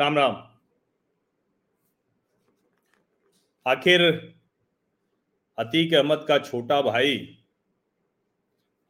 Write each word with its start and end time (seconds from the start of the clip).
राम 0.00 0.18
राम 0.18 0.36
आखिर 3.66 4.02
अतीक 5.58 5.94
अहमद 5.94 6.24
का 6.28 6.38
छोटा 6.38 6.82
भाई 6.82 7.38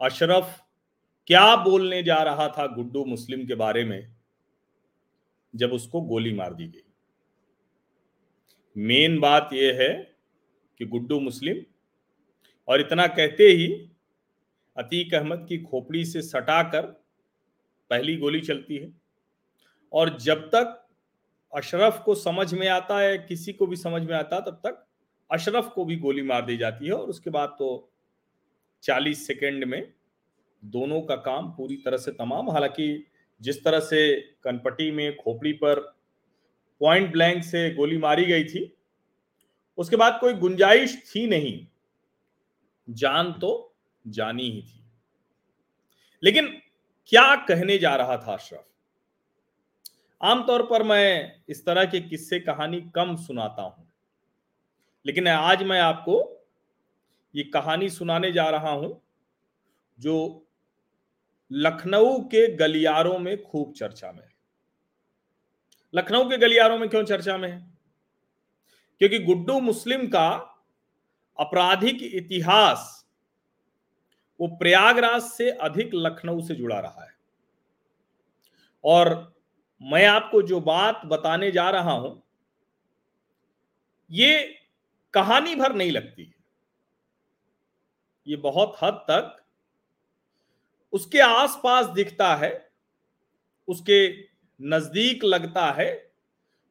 अशरफ 0.03 0.61
क्या 1.27 1.57
बोलने 1.57 2.03
जा 2.03 2.23
रहा 2.23 2.49
था 2.49 2.67
गुड्डू 2.67 3.05
मुस्लिम 3.05 3.47
के 3.47 3.55
बारे 3.55 3.85
में 3.85 4.17
जब 5.55 5.73
उसको 5.73 6.01
गोली 6.01 6.35
मार 6.35 6.55
दी 6.55 6.69
गई? 6.69 6.88
मेन 8.79 9.19
बात 9.19 9.51
यह 9.53 9.75
है 9.81 10.17
कि 10.79 10.87
गुड्डू 10.87 11.21
मुस्लिम, 11.21 11.63
और 12.69 12.81
इतना 12.81 13.07
कहते 13.07 13.45
ही 13.45 13.91
अतीक 14.77 15.15
अहमद 15.15 15.47
की 15.49 15.59
खोपड़ी 15.59 16.05
से 16.05 16.23
सटाकर 16.23 16.81
पहली 17.91 18.17
गोली 18.17 18.41
चलती 18.41 18.77
है। 18.77 18.93
और 19.93 20.19
जब 20.19 20.47
तक 20.49 20.89
अशरफ 21.55 22.03
को 22.05 22.15
समझ 22.15 22.55
में 22.55 22.69
आता 22.69 22.99
है, 22.99 23.19
किसी 23.19 23.53
को 23.53 23.67
भी 23.67 23.77
समझ 23.77 24.03
में 24.03 24.15
आता, 24.15 24.41
तब 24.41 24.61
तक 24.67 24.87
अशरफ 25.33 25.69
को 25.69 25.85
भी 25.85 25.97
गोली 25.97 26.23
मार 26.23 26.45
दी 26.45 26.57
जाती 26.57 26.87
है, 26.87 26.93
और 26.93 27.09
उसके 27.09 27.31
बाद 27.31 27.49
तो 27.49 27.93
40 28.83 29.27
सेकंड 29.27 29.65
में 29.65 29.93
दोनों 30.65 31.01
का 31.01 31.17
काम 31.17 31.51
पूरी 31.51 31.77
तरह 31.77 31.97
से 31.97 32.11
तमाम। 32.11 32.51
हालाँकि 32.51 33.07
जिस 33.41 33.65
तरह 33.65 33.81
से 33.81 34.21
कनपट्टी 34.21 34.91
में 34.91 35.17
खोपड़ी 35.17 35.53
पर 35.53 35.98
पॉइंट 36.81 37.13
ब्लैंक 37.13 37.45
से 37.45 37.75
गोली 37.75 37.99
मारी 37.99 38.25
गई 38.25 38.45
थी। 38.45 38.77
उसके 39.79 39.97
बाद 39.97 40.19
कोई 40.21 40.35
गुंजाइश 40.35 40.97
थी 41.07 41.27
नहीं। 41.27 41.67
जान 42.89 43.33
तो 43.33 43.75
जानी 44.07 44.51
ही 44.51 44.63
थी। 44.63 44.85
लेकिन 46.23 46.47
क्या 47.07 47.35
कहने 47.37 47.79
जा 47.79 47.95
रहा 47.97 48.17
था 48.17 48.33
अशरफ? 48.35 48.65
आमतौर 50.23 50.63
पर 50.63 50.83
मैं 50.83 51.37
इस 51.49 51.65
तरह 51.67 51.85
के 51.85 52.01
किस्से 52.01 52.41
कहानी 52.41 52.81
कम 52.95 53.17
सुनाता 53.17 53.63
हूँ। 53.63 53.93
लेकिन 55.07 55.29
आज 55.29 55.63
मैं 55.63 55.81
आपको 55.81 56.47
ये 57.35 57.43
कहानी 57.45 57.89
सुनाने 57.89 58.33
जा 58.33 58.49
रहा 58.51 58.71
हूँ, 58.71 59.01
जो 59.99 60.47
लखनऊ 61.53 62.19
के 62.21 62.57
गलियारों 62.57 63.19
में 63.19 63.43
खूब 63.43 63.73
चर्चा 63.73 64.13
में 64.13 64.28
लखनऊ 65.95 66.31
के 66.31 66.39
गलियारों 66.39 66.79
में 66.79 66.89
क्यों 66.89 67.05
चर्चा 67.05 67.37
में 67.37 67.51
है? 67.51 67.71
क्योंकि 68.99 69.19
गुड्डू 69.19 69.61
मुस्लिम 69.61 70.07
का 70.07 70.29
आपराधिक 71.41 71.99
इतिहास, 72.03 73.07
वो 74.41 74.47
प्रयागराज 74.47 75.23
से 75.23 75.51
अधिक 75.51 75.91
लखनऊ 75.95 76.41
से 76.41 76.55
जुड़ा 76.55 76.81
रहा 76.81 77.05
है। 77.05 77.15
और 78.85 79.35
मैं 79.83 80.07
आपको 80.07 80.43
जो 80.43 80.61
बात 80.61 81.01
बताने 81.07 81.51
जा 81.51 81.71
रहा 81.71 81.93
हूँ, 81.93 82.23
ये 84.11 84.59
कहानी 85.15 85.55
भर 85.55 85.75
नहीं 85.75 85.93
लगती 85.93 86.25
है। 86.25 86.35
ये 88.27 88.37
बहुत 88.37 88.77
हद 88.83 88.93
तक 88.93 89.45
उसके 90.93 91.19
आसपास 91.19 91.87
दिखता 91.87 92.37
है, 92.37 92.71
उसके 93.69 94.29
नज़दीक 94.63 95.25
लगता 95.25 95.71
है, 95.71 96.13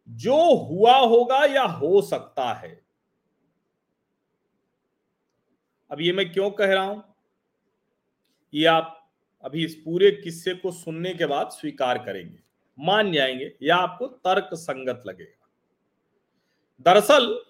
जो 0.10 0.56
हुआ 0.56 0.98
होगा 0.98 1.46
या 1.46 1.64
हो 1.64 2.02
सकता 2.02 2.54
है। 2.54 2.82
अब 5.92 6.02
ये 6.02 6.14
मैं 6.14 6.34
क्यों 6.34 6.52
कह 6.52 6.74
रहा 6.74 6.84
हूँ? 6.84 7.16
ये 8.54 8.66
आप 8.66 9.12
अभी 9.44 9.66
इस 9.66 9.76
पूरे 9.76 10.12
किस्से 10.12 10.54
को 10.54 10.72
सुनने 10.72 11.14
के 11.14 11.26
बाद 11.26 11.50
स्वीकार 11.50 11.98
करेंगे, 11.98 12.40
मान 12.80 13.12
जाएँगे, 13.12 13.58
या 13.62 13.76
आपको 13.76 14.08
तर्क 14.08 14.50
संगत 14.54 15.04
लगेगा। 15.08 15.50
दरअसल, 16.82 17.46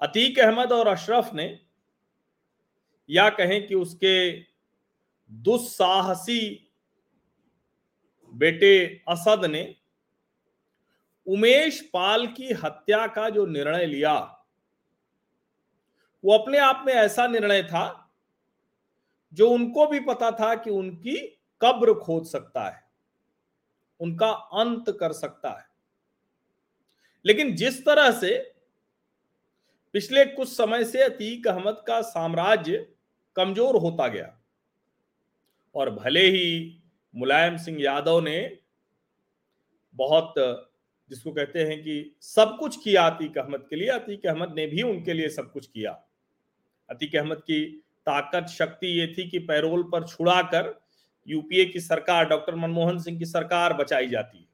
अतीक 0.00 0.38
अहमद 0.38 0.72
और 0.72 0.88
अशरफ 0.88 1.30
ने 1.34 1.60
या 3.10 3.30
कहें 3.30 3.66
कि 3.66 3.74
उसके 3.74 4.40
दुस्साहसी 5.30 6.67
बेटे 8.38 9.02
असद 9.08 9.44
ने 9.44 9.62
उमेश 11.26 11.80
पाल 11.92 12.26
की 12.26 12.52
हत्या 12.54 13.06
का 13.06 13.28
जो 13.30 13.46
निर्णय 13.46 13.86
लिया, 13.86 14.14
वो 16.24 16.32
अपने 16.32 16.58
आप 16.58 16.82
में 16.86 16.92
ऐसा 16.94 17.26
निर्णय 17.26 17.62
था 17.62 18.10
जो 19.32 19.48
उनको 19.50 19.86
भी 19.86 20.00
पता 20.00 20.30
था 20.30 20.54
कि 20.54 20.70
उनकी 20.70 21.16
कब्र 21.60 21.94
खोद 21.94 22.24
सकता 22.26 22.68
है, 22.68 22.82
उनका 24.00 24.30
अंत 24.30 24.96
कर 25.00 25.12
सकता 25.12 25.50
है। 25.50 25.66
लेकिन 27.24 27.54
जिस 27.56 27.84
तरह 27.86 28.10
से 28.10 28.36
पिछले 29.94 30.24
कुछ 30.26 30.48
समय 30.48 30.84
से 30.84 31.02
अतीक 31.02 31.46
अहमद 31.48 31.82
का 31.86 32.00
साम्राज्य 32.02 32.86
कमज़ोर 33.36 33.76
होता 33.76 34.08
गया, 34.08 34.34
और 35.74 35.90
भले 35.90 36.26
ही 36.28 36.77
मुलायम 37.16 37.56
सिंह 37.56 37.82
यादव 37.82 38.20
ने 38.20 38.58
बहुत, 39.94 40.34
जिसको 41.10 41.32
कहते 41.32 41.58
हैं 41.58 41.82
कि 41.82 42.16
सब 42.20 42.56
कुछ 42.60 42.84
किया 42.84 43.08
अतीक 43.08 43.38
अहमद 43.38 43.66
के 43.70 43.76
लिए, 43.76 43.88
अतीक 43.88 44.26
अहमद 44.26 44.52
ने 44.56 44.66
भी 44.66 44.82
उनके 44.82 45.12
लिए 45.12 45.28
सब 45.28 45.52
कुछ 45.52 45.66
किया। 45.66 46.04
अतीक 46.90 47.16
अहमद 47.16 47.38
की 47.38 47.84
ताकत, 48.06 48.46
शक्ति 48.46 48.86
ये 48.86 49.14
थी 49.18 49.30
कि 49.30 49.38
पैरोल 49.38 49.82
पर 49.82 50.06
छुड़ाकर 50.06 50.80
यूपीए 51.28 51.64
की 51.64 51.80
सरकार, 51.80 52.24
डॉक्टर 52.24 52.54
मनमोहन 52.54 52.98
सिंह 52.98 53.18
की 53.18 53.24
सरकार 53.24 53.72
बचाई 53.72 54.08
जाती। 54.08 54.38
है 54.38 54.44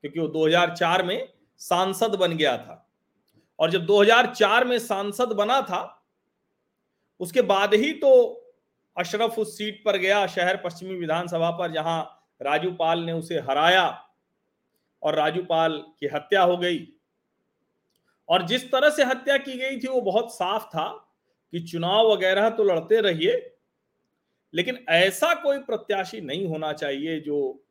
क्योंकि 0.00 0.20
वो 0.20 0.28
2004 0.28 1.02
में 1.02 1.32
सांसद 1.58 2.14
बन 2.14 2.36
गया 2.36 2.56
था। 2.56 2.90
और 3.58 3.70
जब 3.70 3.86
2004 3.86 4.64
में 4.64 4.78
सांसद 4.78 5.28
बना 5.28 5.60
था, 5.60 6.06
उसके 7.20 7.42
बाद 7.42 7.74
ही 7.74 7.92
तो 7.92 8.41
अशरफ 8.96 9.38
उस 9.38 9.56
सीट 9.58 9.82
पर 9.84 9.96
गया 9.96 10.26
शहर 10.26 10.56
पश्चिमी 10.56 10.94
विधानसभा 10.94 11.50
पर, 11.50 11.72
जहाँ 11.72 12.28
राजू 12.42 12.72
पाल 12.72 13.00
ने 13.00 13.12
उसे 13.12 13.38
हराया 13.40 13.86
और 15.02 15.14
राजू 15.14 15.42
पाल 15.42 15.78
की 16.00 16.06
हत्या 16.06 16.42
हो 16.42 16.56
गई। 16.56 16.86
और 18.28 18.42
जिस 18.42 18.70
तरह 18.72 18.90
से 18.90 19.04
हत्या 19.04 19.36
की 19.36 19.58
गई 19.58 19.78
थी, 19.78 19.88
वो 19.88 20.00
बहुत 20.00 20.34
साफ़ 20.34 20.64
था 20.64 20.88
कि 21.52 21.60
चुनाव 21.60 22.12
वगैरह 22.12 22.48
तो 22.50 22.64
लड़ते 22.64 23.00
रहिए, 23.00 23.56
लेकिन 24.54 24.84
ऐसा 24.88 25.34
कोई 25.34 25.58
प्रत्याशी 25.58 26.20
नहीं 26.20 26.46
होना 26.46 26.72
चाहिए 26.72 27.20
जो 27.20 27.64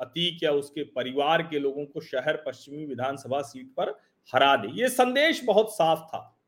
अतीक 0.00 0.42
या 0.42 0.52
उसके 0.52 0.82
परिवार 0.84 1.42
के 1.42 1.58
लोगों 1.58 1.84
को 1.86 2.00
शहर 2.00 2.36
पश्चिमी 2.46 2.86
विधानसभा 2.86 3.40
सीट 3.42 3.66
पर 3.66 3.90
हरा 4.32 4.54
दे। 4.56 4.68
ये 4.72 4.88
संदेश 4.88 5.42
बहुत 5.44 5.72
साफ़ 5.72 6.00
था। 6.00 6.41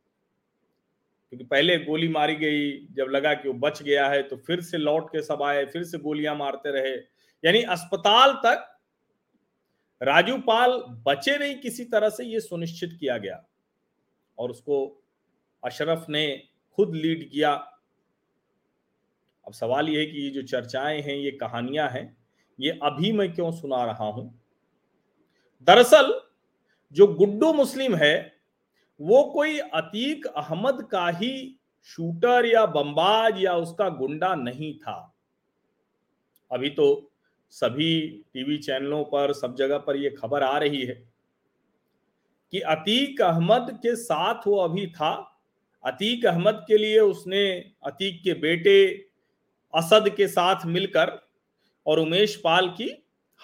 क्योंकि 1.34 1.44
पहले 1.44 1.78
गोली 1.78 2.08
मारी 2.08 2.34
गई, 2.34 2.86
जब 2.86 3.06
लगा 3.10 3.34
कि 3.34 3.48
वो 3.48 3.54
बच 3.54 3.82
गया 3.82 4.08
है 4.08 4.22
तो 4.22 4.36
फिर 4.36 4.60
से 4.60 4.78
लौट 4.78 5.08
के 5.08 5.22
सब 5.22 5.42
आए, 5.42 5.66
फिर 5.66 5.84
से 5.84 5.98
गोलियाँ 5.98 6.36
मारते 6.36 6.70
रहे। 6.70 6.96
यानी 7.44 7.62
अस्पताल 7.62 8.32
तक 8.32 8.78
राजू 10.02 10.38
पाल 10.38 10.72
बचे 10.88 11.38
नहीं 11.38 11.54
किसी 11.54 11.84
तरह 11.84 12.08
से, 12.08 12.24
ये 12.24 12.40
सुनिश्चित 12.40 12.96
किया 13.00 13.18
गया। 13.18 13.44
और 14.38 14.50
उसको 14.50 15.04
अशरफ 15.64 16.06
ने 16.08 16.42
खुद 16.76 16.94
लीड 16.94 17.30
किया। 17.30 17.52
अब 19.46 19.52
सवाल 19.52 19.88
यह 19.88 19.98
है 19.98 20.06
कि 20.06 20.18
ये 20.18 20.30
जो 20.30 20.42
चर्चाएँ 20.42 21.02
हैं, 21.02 21.16
ये 21.16 21.30
कहानियाँ 21.30 21.88
हैं, 21.88 22.16
ये 22.60 22.70
अभी 22.70 23.12
मैं 23.12 23.34
क्यों 23.34 23.52
सुना 23.52 23.84
रहा 23.84 24.04
हूँ? 24.04 24.40
दरअसल, 25.62 26.20
जो 26.92 27.06
गुड्डू 27.06 27.52
मुस्लिम 27.52 27.94
है 27.94 28.33
वो 29.00 29.22
कोई 29.24 29.58
अतीक 29.58 30.26
अहमद 30.26 30.82
का 30.90 31.08
ही 31.08 31.60
शूटर 31.84 32.46
या 32.46 32.66
बमबाज 32.66 33.42
या 33.42 33.54
उसका 33.54 33.88
गुंडा 33.88 34.34
नहीं 34.34 34.74
था। 34.78 35.14
अभी 36.50 36.70
तो 36.70 37.10
सभी 37.50 38.24
टीवी 38.34 38.58
चैनलों 38.58 39.04
पर, 39.04 39.32
सब 39.32 39.56
जगह 39.56 39.78
पर 39.78 39.96
यह 39.96 40.14
खबर 40.18 40.42
आ 40.42 40.58
रही 40.58 40.82
है 40.82 40.94
कि 42.52 42.60
अतीक 42.60 43.20
अहमद 43.22 43.78
के 43.82 43.96
साथ 43.96 44.46
वो 44.46 44.56
अभी 44.56 44.86
था। 44.86 45.12
अतीक 45.84 46.26
अहमद 46.26 46.64
के 46.68 46.78
लिए 46.78 47.00
उसने 47.00 47.46
अतीक 47.84 48.22
के 48.22 48.34
बेटे 48.34 49.06
असद 49.74 50.08
के 50.16 50.28
साथ 50.28 50.66
मिलकर 50.66 51.18
और 51.86 51.98
उमेश 51.98 52.36
पाल 52.36 52.68
की 52.68 52.90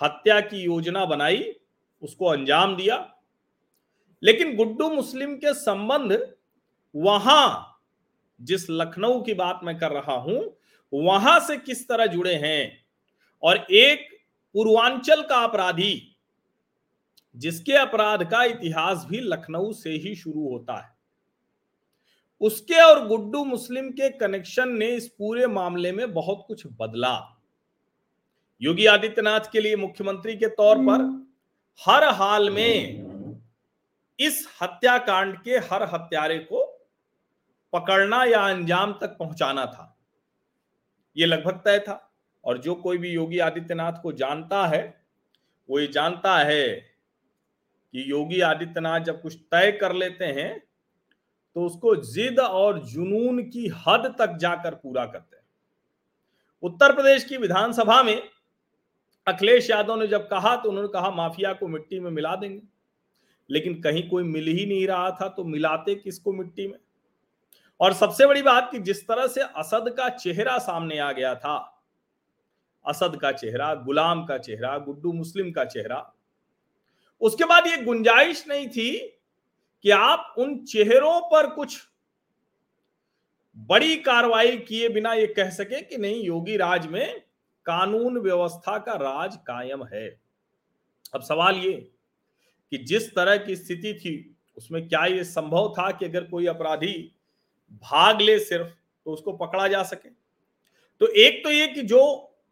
हत्या 0.01 0.41
की 0.41 0.63
योजना 0.63 1.05
बनाई, 1.05 1.55
उसको 2.03 2.25
अंजाम 2.25 2.77
दिया। 2.77 2.97
लेकिन 4.23 4.57
गुड्डू 4.57 4.91
मुस्लिम 4.91 5.35
के 5.37 5.55
संबंध 5.55 6.19
वहाँ 6.95 7.67
जिस 8.41 8.67
लखनऊ 8.71 9.21
की 9.23 9.35
बात 9.35 9.61
मैं 9.65 9.79
कर 9.79 9.91
रहा 9.91 10.15
हूँ 10.15 10.57
वहाँ 10.93 11.39
से 11.41 11.57
किस 11.57 11.89
तरह 11.89 12.07
जुड़े 12.07 12.35
हैं? 12.35 12.85
और 13.43 13.57
एक 13.57 14.09
पूर्वांचल 14.55 15.23
का 15.23 15.37
अपराधी 15.37 16.17
जिसके 17.37 17.73
अपराध 17.73 18.25
का 18.31 18.43
इतिहास 18.45 19.07
भी 19.11 19.21
लखनऊ 19.21 19.73
से 19.73 19.91
ही 19.91 20.15
शुरू 20.15 20.49
होता 20.49 20.77
है। 20.77 20.89
उसके 22.41 22.81
और 22.83 23.07
गुड्डू 23.07 23.45
मुस्लिम 23.45 23.91
के 23.91 24.09
कनेक्शन 24.11 24.69
ने 24.69 24.87
इस 24.87 25.09
पूरे 25.09 25.47
मामले 25.47 25.93
में 25.93 26.13
बहुत 26.13 26.45
कुछ 26.49 26.67
बदला। 26.81 27.37
योगी 28.63 28.87
आदित्यनाथ 28.87 29.51
के 29.53 29.61
लिए 29.61 29.77
मुख्यमंत्री 29.77 30.37
के 30.37 30.49
तौर 30.49 30.79
पर 30.79 31.05
हर 31.81 32.05
हाल 32.05 32.51
में 32.51 33.10
इस 34.21 34.47
हत्याकांड 34.63 35.41
के 35.43 35.59
हर 35.59 35.83
हत्यारे 35.83 36.39
को 36.39 36.65
पकड़ना 37.73 38.25
या 38.25 38.41
अंजाम 38.41 38.93
तक 38.93 39.17
पहुंचाना 39.19 39.67
था। 39.67 39.97
यह 41.17 41.27
लगभग 41.27 41.61
तय 41.65 41.79
था। 41.79 42.07
और 42.45 42.59
जो 42.59 42.75
कोई 42.75 42.99
भी 42.99 43.11
योगी 43.11 43.39
आदित्यनाथ 43.39 43.93
को 44.03 44.13
जानता 44.13 44.67
है, 44.67 44.83
वो 45.69 45.79
ये 45.79 45.87
जानता 45.87 46.39
है 46.39 46.69
कि 47.95 48.11
योगी 48.11 48.41
आदित्यनाथ 48.41 49.01
जब 49.01 49.21
कुछ 49.23 49.37
तय 49.51 49.73
कर 49.73 49.93
लेते 49.93 50.25
हैं 50.25 50.59
तो 51.57 51.65
उसको 51.67 51.95
जिद 51.97 52.39
और 52.41 52.79
जुनून 52.79 53.43
की 53.43 53.67
हद 53.87 54.15
तक 54.19 54.37
जाकर 54.37 54.75
पूरा 54.75 55.05
करते 55.07 55.37
हैं। 55.37 55.45
उत्तर 56.63 56.95
प्रदेश 56.95 57.25
की 57.25 57.37
विधानसभा 57.37 58.03
में 58.03 58.23
अखिलेश 59.27 59.71
यादव 59.71 60.01
ने 60.01 60.07
जब 60.07 60.29
कहा 60.29 60.55
तो 60.57 60.69
उन्होंने 60.69 60.89
कहा, 60.89 61.11
माफिया 61.11 61.53
को 61.53 61.69
मिट्टी 61.69 62.01
में 62.01 62.11
मिला 62.11 62.35
देंगे। 62.37 62.63
लेकिन 63.51 63.81
कहीं 63.83 64.09
कोई 64.09 64.23
मिल 64.23 64.47
ही 64.49 64.67
नहीं 64.67 64.87
रहा 64.87 65.11
था 65.11 65.29
तो 65.29 65.45
मिलाते 65.45 65.95
किसको 65.95 66.33
मिट्टी 66.33 66.67
में? 66.69 66.79
और 67.81 67.93
सबसे 67.93 68.27
बड़ी 68.27 68.43
बात 68.43 68.69
कि 68.73 68.79
जिस 68.79 69.07
तरह 69.09 69.27
से 69.27 69.41
असद 69.41 69.95
का 69.97 70.09
चेहरा 70.09 70.59
सामने 70.59 70.99
आ 70.99 71.13
गया 71.13 71.35
था, 71.35 71.57
असद 72.85 73.17
का 73.17 73.33
चेहरा, 73.33 73.75
गुलाम 73.75 74.25
का 74.25 74.39
चेहरा, 74.39 74.77
गुड्डू 74.79 75.13
मुस्लिम 75.13 75.51
का 75.53 75.65
चेहरा, 75.65 76.13
उसके 77.21 77.45
बाद 77.45 77.67
ये 77.67 77.77
गुंजाइश 77.77 78.45
नहीं 78.49 78.69
थी 78.69 78.99
कि 79.85 79.91
आप 79.91 80.35
उन 80.39 80.57
चेहरों 80.65 81.21
पर 81.21 81.47
कुछ 81.47 81.79
बड़ी 83.57 83.97
कार्रवाई 83.97 84.57
किए 84.59 84.89
बिना 84.89 85.13
ये 85.13 85.27
कह 85.27 85.51
सके 85.51 85.81
कि 85.83 85.97
नहीं, 85.97 86.23
योगी 86.23 86.57
राज 86.57 86.87
में 86.87 87.21
कानून 87.67 88.19
व्यवस्था 88.19 88.79
का 88.79 88.93
राज 88.93 89.37
कायम 89.37 89.85
है। 89.85 90.09
अब 91.15 91.21
सवाल 91.21 91.57
ये 91.57 91.91
कि 92.73 92.79
जिस 92.79 93.11
तरह 93.15 93.37
की 93.37 93.57
स्थिति 93.57 93.93
थी, 93.95 94.37
उसमें 94.57 94.89
क्या 94.89 95.05
ये 95.07 95.25
संभव 95.25 95.73
था 95.79 95.91
कि 95.91 96.05
अगर 96.05 96.25
कोई 96.25 96.47
अपराधी 96.47 96.93
भाग 97.83 98.21
ले 98.21 98.39
सिर्फ़ 98.41 98.69
तो 99.07 99.13
उसको 99.13 99.33
पकड़ा 99.35 99.69
जा 99.69 99.83
सके? 99.83 100.09
तो 101.01 101.07
एक 101.07 101.43
तो 101.45 101.51
ये 101.51 101.67
कि 101.69 101.83
जो 101.83 102.01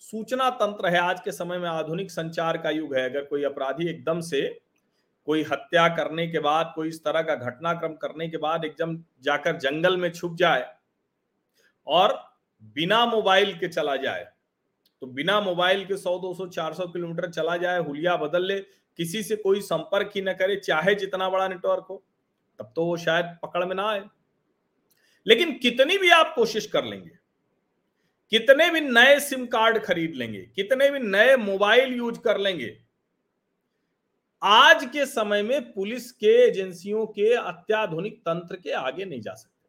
सूचना 0.03 0.49
तंत्र 0.53 0.89
है, 0.89 0.99
आज 0.99 1.21
के 1.21 1.33
समय 1.33 1.59
में 1.59 1.69
आधुनिक 1.69 2.11
संचार 2.11 2.57
का 2.59 2.71
युग 2.71 2.95
है, 2.95 3.09
अगर 3.11 3.25
कोई 3.25 3.45
अपराधी 3.45 3.89
एकदम 3.91 4.21
से 4.21 4.41
कोई 5.29 5.43
हत्या 5.43 5.89
करने 5.89 6.27
के 6.27 6.39
बाद, 6.39 6.73
कोई 6.75 6.89
इस 6.89 7.03
तरह 7.05 7.23
का 7.23 7.35
घटनाक्रम 7.37 7.95
करने 7.97 8.29
के 8.29 8.37
बाद 8.37 8.65
एकदम 8.65 8.97
जाकर 9.23 9.57
जंगल 9.59 9.97
में 9.97 10.11
छुप 10.13 10.37
जाए 10.37 10.67
और 11.87 12.15
बिना 12.75 13.05
मोबाइल 13.07 13.53
के 13.59 13.69
चला 13.69 13.97
जाए 13.99 14.27
तो 15.03 15.07
बिना 15.09 15.41
मोबाइल 15.41 15.85
के 15.85 15.97
100 15.97 16.15
200 16.21 16.49
400 16.49 16.87
किलोमीटर 16.93 17.29
चला 17.31 17.57
जाए, 17.57 17.79
हुलिया 17.79 18.17
बदल 18.17 18.45
ले 18.45 18.59
किसी 18.99 19.23
से 19.23 19.37
कोई 19.37 19.61
संपर्क 19.61 20.11
ही 20.15 20.23
ना 20.23 20.33
करे, 20.33 20.57
चाहे 20.57 20.95
जितना 20.95 21.29
बड़ा 21.31 21.49
नेटवर्क 21.49 21.87
हो, 21.91 22.03
तब 22.59 22.73
तो 22.77 22.85
वो 22.85 22.97
शायद 22.97 23.37
पकड़ 23.43 23.65
में 23.65 23.75
ना 23.77 23.89
आए। 23.89 24.03
लेकिन 25.27 25.53
कितनी 25.59 25.99
भी 25.99 26.11
आप 26.11 26.33
कोशिश 26.35 26.67
कर 26.67 26.85
लेंगे, 26.85 27.11
कितने 28.33 28.69
भी 28.71 28.81
नए 28.81 29.19
सिम 29.21 29.47
कार्ड 29.47 29.79
खरीद 29.79 30.15
लेंगे, 30.15 30.41
कितने 30.57 30.91
भी 30.91 30.99
नए 30.99 31.37
मोबाइल 31.37 31.95
यूज़ 31.95 32.19
कर 32.21 32.39
लेंगे, 32.39 32.77
आज 34.43 34.85
के 34.85 35.07
समय 35.07 35.43
में 35.43 35.73
पुलिस 35.73 36.11
के 36.13 36.35
एजेंसियों 36.41 37.07
के 37.07 37.33
अत्याधुनिक 37.35 38.21
तंत्र 38.21 38.57
के 38.57 38.71
आगे 38.73 39.05
नहीं 39.05 39.21
जा 39.21 39.35
सकते। 39.35 39.69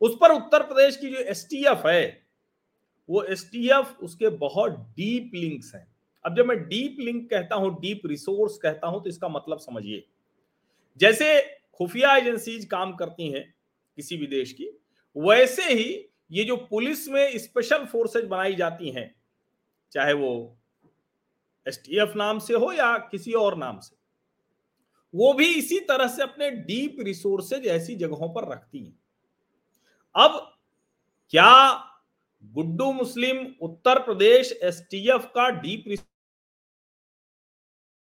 उस 0.00 0.16
पर 0.20 0.30
उत्तर 0.30 0.62
प्रदेश 0.62 0.96
की 0.96 1.10
जो 1.10 1.18
एसटीएफ 1.20 1.82
है, 1.86 2.22
वो 3.08 3.22
एसटीएफ 3.24 3.96
उसके 4.02 4.28
बहुत 4.28 4.78
डीप 4.96 5.30
लिंक्स 5.34 5.74
हैं। 5.74 5.86
अब 6.24 6.36
जब 6.36 6.46
मैं 6.46 6.58
डीप 6.60 6.96
लिंक 7.00 7.28
कहता 7.30 7.56
हूँ, 7.56 7.70
डीप 7.80 8.02
रिसोर्स 8.06 8.56
कहता 8.58 8.86
हूँ 8.86 9.02
तो 9.02 9.08
इसका 9.08 9.28
मतलब 9.28 9.58
समझिए। 9.58 10.04
जैसे 11.00 11.40
खुफिया 11.74 12.16
एजेंसीज 12.16 12.64
काम 12.64 12.94
करती 12.94 13.30
हैं 13.32 13.44
किसी 13.98 14.16
भी 14.16 14.26
देश 14.26 14.52
की, 14.52 14.70
वैसे 15.16 15.62
ही 15.64 16.06
ये 16.30 16.44
जो 16.44 16.56
पुलिस 16.70 17.08
में 17.08 17.38
स्पेशल 17.38 17.84
फोर्सेज 17.84 18.24
बनाई 18.26 18.54
जाती 18.54 18.90
हैं, 18.90 19.14
चाहे 19.92 20.12
वो 20.12 20.56
एसटीएफ 21.66 22.12
नाम 22.16 22.38
से 22.38 22.54
हो 22.54 22.72
या 22.72 22.96
किसी 23.10 23.32
और 23.34 23.56
नाम 23.56 23.78
से, 23.78 23.96
वो 25.14 25.32
भी 25.32 25.46
इसी 25.54 25.78
तरह 25.80 26.08
से 26.08 26.22
अपने 26.22 26.50
डीप 26.50 26.96
रिसोर्सेज 27.00 27.66
ऐसी 27.68 27.94
जगहों 27.96 28.28
पर 28.34 28.48
रखती 28.48 28.78
हैं। 28.78 28.98
अब 30.14 30.38
क्या 31.32 31.52
गुड्डू 32.44 32.92
मुस्लिम, 32.92 33.46
उत्तर 33.62 33.98
प्रदेश 33.98 34.52
एसटीएफ 34.62 35.30
का 35.34 35.48
डीप 35.50 35.84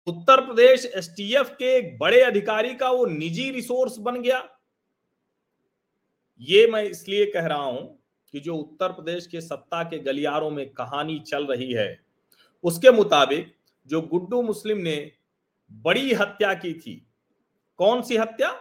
उत्तर 0.07 0.41
प्रदेश 0.45 0.85
एसटीएफ 0.85 1.49
के 1.59 1.65
एक 1.75 1.97
बड़े 1.99 2.21
अधिकारी 2.21 2.73
का 2.75 2.89
वो 2.89 3.05
निजी 3.05 3.49
रिसोर्स 3.51 3.97
बन 3.97 4.21
गया। 4.21 4.39
ये 6.41 6.65
मैं 6.67 6.83
इसलिए 6.83 7.25
कह 7.25 7.45
रहा 7.47 7.63
हूँ 7.63 7.99
कि 8.33 8.39
जो 8.39 8.55
उत्तर 8.55 8.91
प्रदेश 8.91 9.27
के 9.27 9.41
सत्ता 9.41 9.83
के 9.83 9.99
गलियारों 9.99 10.49
में 10.51 10.69
कहानी 10.69 11.19
चल 11.19 11.45
रही 11.45 11.71
है, 11.73 11.99
उसके 12.63 12.91
मुताबिक 12.91 13.55
जो 13.87 14.01
गुड्डू 14.01 14.41
मुस्लिम 14.41 14.77
ने 14.77 15.11
बड़ी 15.71 16.13
हत्या 16.13 16.53
की 16.53 16.73
थी, 16.73 16.95
कौन 17.79 18.01
सी 18.01 18.17
हत्या? 18.17 18.53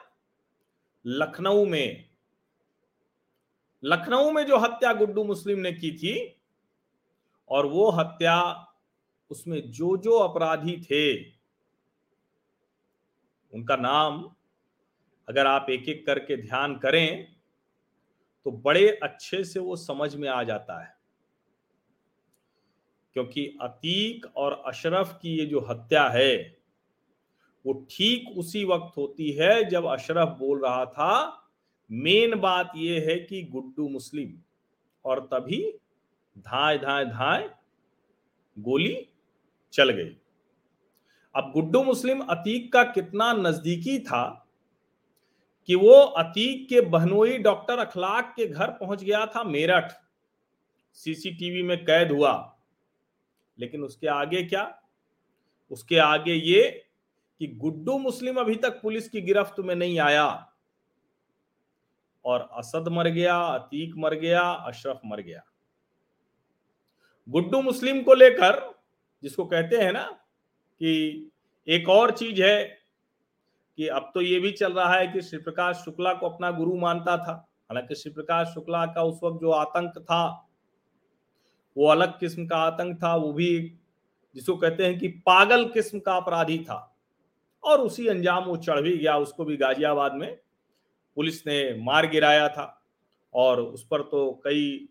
लखनऊ 1.05 1.65
में। 1.67 2.12
लखनऊ 3.85 4.31
में 4.31 4.47
जो 4.47 4.59
हत्या 4.59 4.93
गुड्डू 4.93 5.25
मुस्लिम 5.25 5.59
ने 5.59 5.73
की 5.73 5.93
थी, 5.93 6.39
और 7.49 7.67
वो 7.67 7.91
हत्या 7.91 8.69
उसमें 9.31 9.71
जो 9.71 9.97
जो 9.97 10.19
अपराधी 10.19 10.77
थे, 10.83 11.23
उनका 13.53 13.77
नाम 13.77 14.35
अगर 15.29 15.47
आप 15.47 15.67
एक 15.71 15.89
एक 15.89 16.07
करके 16.07 16.37
ध्यान 16.37 16.77
करें 16.79 17.37
तो 18.47 18.51
बड़े 18.51 18.89
अच्छे 19.03 19.45
से 19.45 19.61
वो 19.61 19.77
समझ 19.77 20.15
में 20.17 20.29
आ 20.29 20.43
जाता 20.43 20.81
है। 20.83 20.95
क्योंकि 23.13 23.59
अतीक 23.63 24.27
और 24.37 24.63
अशरफ 24.67 25.19
की 25.23 25.37
ये 25.39 25.47
जो 25.47 25.61
हत्या 25.61 26.09
है, 26.09 26.57
वो 27.67 27.73
ठीक 27.91 28.39
उसी 28.39 28.65
वक्त 28.65 28.97
होती 28.97 29.31
है 29.33 29.65
जब 29.65 29.87
अशरफ 29.87 30.29
बोल 30.29 30.63
रहा 30.63 30.85
था 30.87 31.42
मेन 31.91 32.35
बात 32.35 32.73
यह 32.77 33.07
है 33.09 33.19
कि 33.19 33.43
गुड्डू 33.43 33.89
मुस्लिम, 33.89 34.43
और 35.05 35.21
तभी 35.21 35.79
धाए 36.39 36.79
धाए 36.79 37.05
धाए 37.05 37.51
गोली 38.59 39.09
चल 39.73 39.91
गई। 39.91 40.17
अब 41.37 41.53
गुड्डू 41.55 41.83
मुस्लिम 41.85 42.21
अतीक 42.21 42.73
का 42.73 42.85
कितना 42.85 43.33
नजदीकी 43.33 43.99
था 43.99 44.49
कि 45.67 45.75
वो 45.75 45.93
अतीक 45.93 46.69
के 46.69 46.81
बहनोई 46.81 47.39
डॉक्टर 47.39 47.79
अखलाक 47.79 48.33
के 48.37 48.47
घर 48.47 48.71
पहुँच 48.71 49.05
गया 49.05 49.27
था 49.27 49.45
मेरठ। 49.45 49.93
सीसीटीवी 50.95 51.63
में 51.63 51.85
कैद 51.85 52.13
हुआ। 52.13 52.59
लेकिन 53.59 53.85
उसके 53.85 54.07
आगे 54.07 54.43
क्या? 54.45 54.83
उसके 55.71 55.97
आगे 55.97 56.35
ये 56.35 56.85
कि 57.39 57.47
गुड्डू 57.47 57.99
मुस्लिम 57.99 58.37
अभी 58.37 58.55
तक 58.55 58.83
पुलिस 58.83 59.09
की 59.09 59.21
गिरफ्त 59.21 59.61
में 59.61 59.75
नहीं 59.75 59.99
आया। 59.99 60.52
और 62.25 62.49
असद 62.53 62.89
मर 62.89 63.09
गया, 63.09 63.37
अतीक 63.37 63.95
मर 63.97 64.15
गया, 64.15 64.43
अशरफ 64.43 65.01
मर 65.07 65.21
गया। 65.21 65.43
गुड्डू 67.29 67.63
मुस्लिम 67.63 68.03
को 68.03 68.15
लेकर, 68.15 68.81
जिसको 69.23 69.45
कहते 69.45 69.77
हैं 69.77 69.93
ना, 69.93 70.03
कि 70.79 71.31
एक 71.69 71.89
और 71.89 72.11
चीज़ 72.11 72.43
है 72.43 72.79
कि 73.77 73.89
अब 73.89 74.11
तो 74.15 74.21
ये 74.21 74.41
भी 74.41 74.53
चल 74.53 74.73
रहा 74.73 74.95
है 74.95 75.09
कि 75.09 75.23
श्री 75.23 75.39
प्रकाश 75.39 75.77
शुक्ला 75.77 76.15
को 76.15 76.29
अपना 76.29 76.51
गुरु 76.51 76.77
मानता 76.77 77.17
था। 77.17 77.49
हालाँकि 77.63 77.95
श्री 77.95 78.13
प्रकाश 78.13 78.47
शुक्ला 78.47 78.87
का 78.87 79.03
उस 79.03 79.21
वक्त 79.23 79.41
जो 79.41 79.51
आतंक 79.51 79.99
था, 79.99 80.49
वो 81.77 81.87
अलग 81.87 82.21
किस्म 82.21 82.47
का 82.47 82.57
आतंक 82.57 83.03
था, 83.03 83.17
वो 83.17 83.33
भी 83.33 83.79
जिसको 84.35 84.57
कहते 84.57 84.87
हैं 84.87 84.99
कि 84.99 85.09
पागल 85.09 85.69
किस्म 85.69 86.01
का 86.01 86.17
अपराधी 86.17 86.59
था। 86.59 86.97
और 87.65 87.81
उसी 87.81 88.07
अंजाम 88.09 88.45
वो 88.45 88.57
चढ़ 88.57 88.81
भी 88.81 88.99
गया, 88.99 89.17
उसको 89.17 89.45
भी 89.45 89.57
गाजियाबाद 89.57 90.15
में 90.15 90.39
पुलिस 91.17 91.47
ने 91.47 91.59
मार 91.83 92.07
गिराया 92.07 92.49
था 92.49 92.67
और 93.35 93.61
उस 93.61 93.87
पर 93.87 94.03
तो 94.03 94.31
कई 94.45 94.89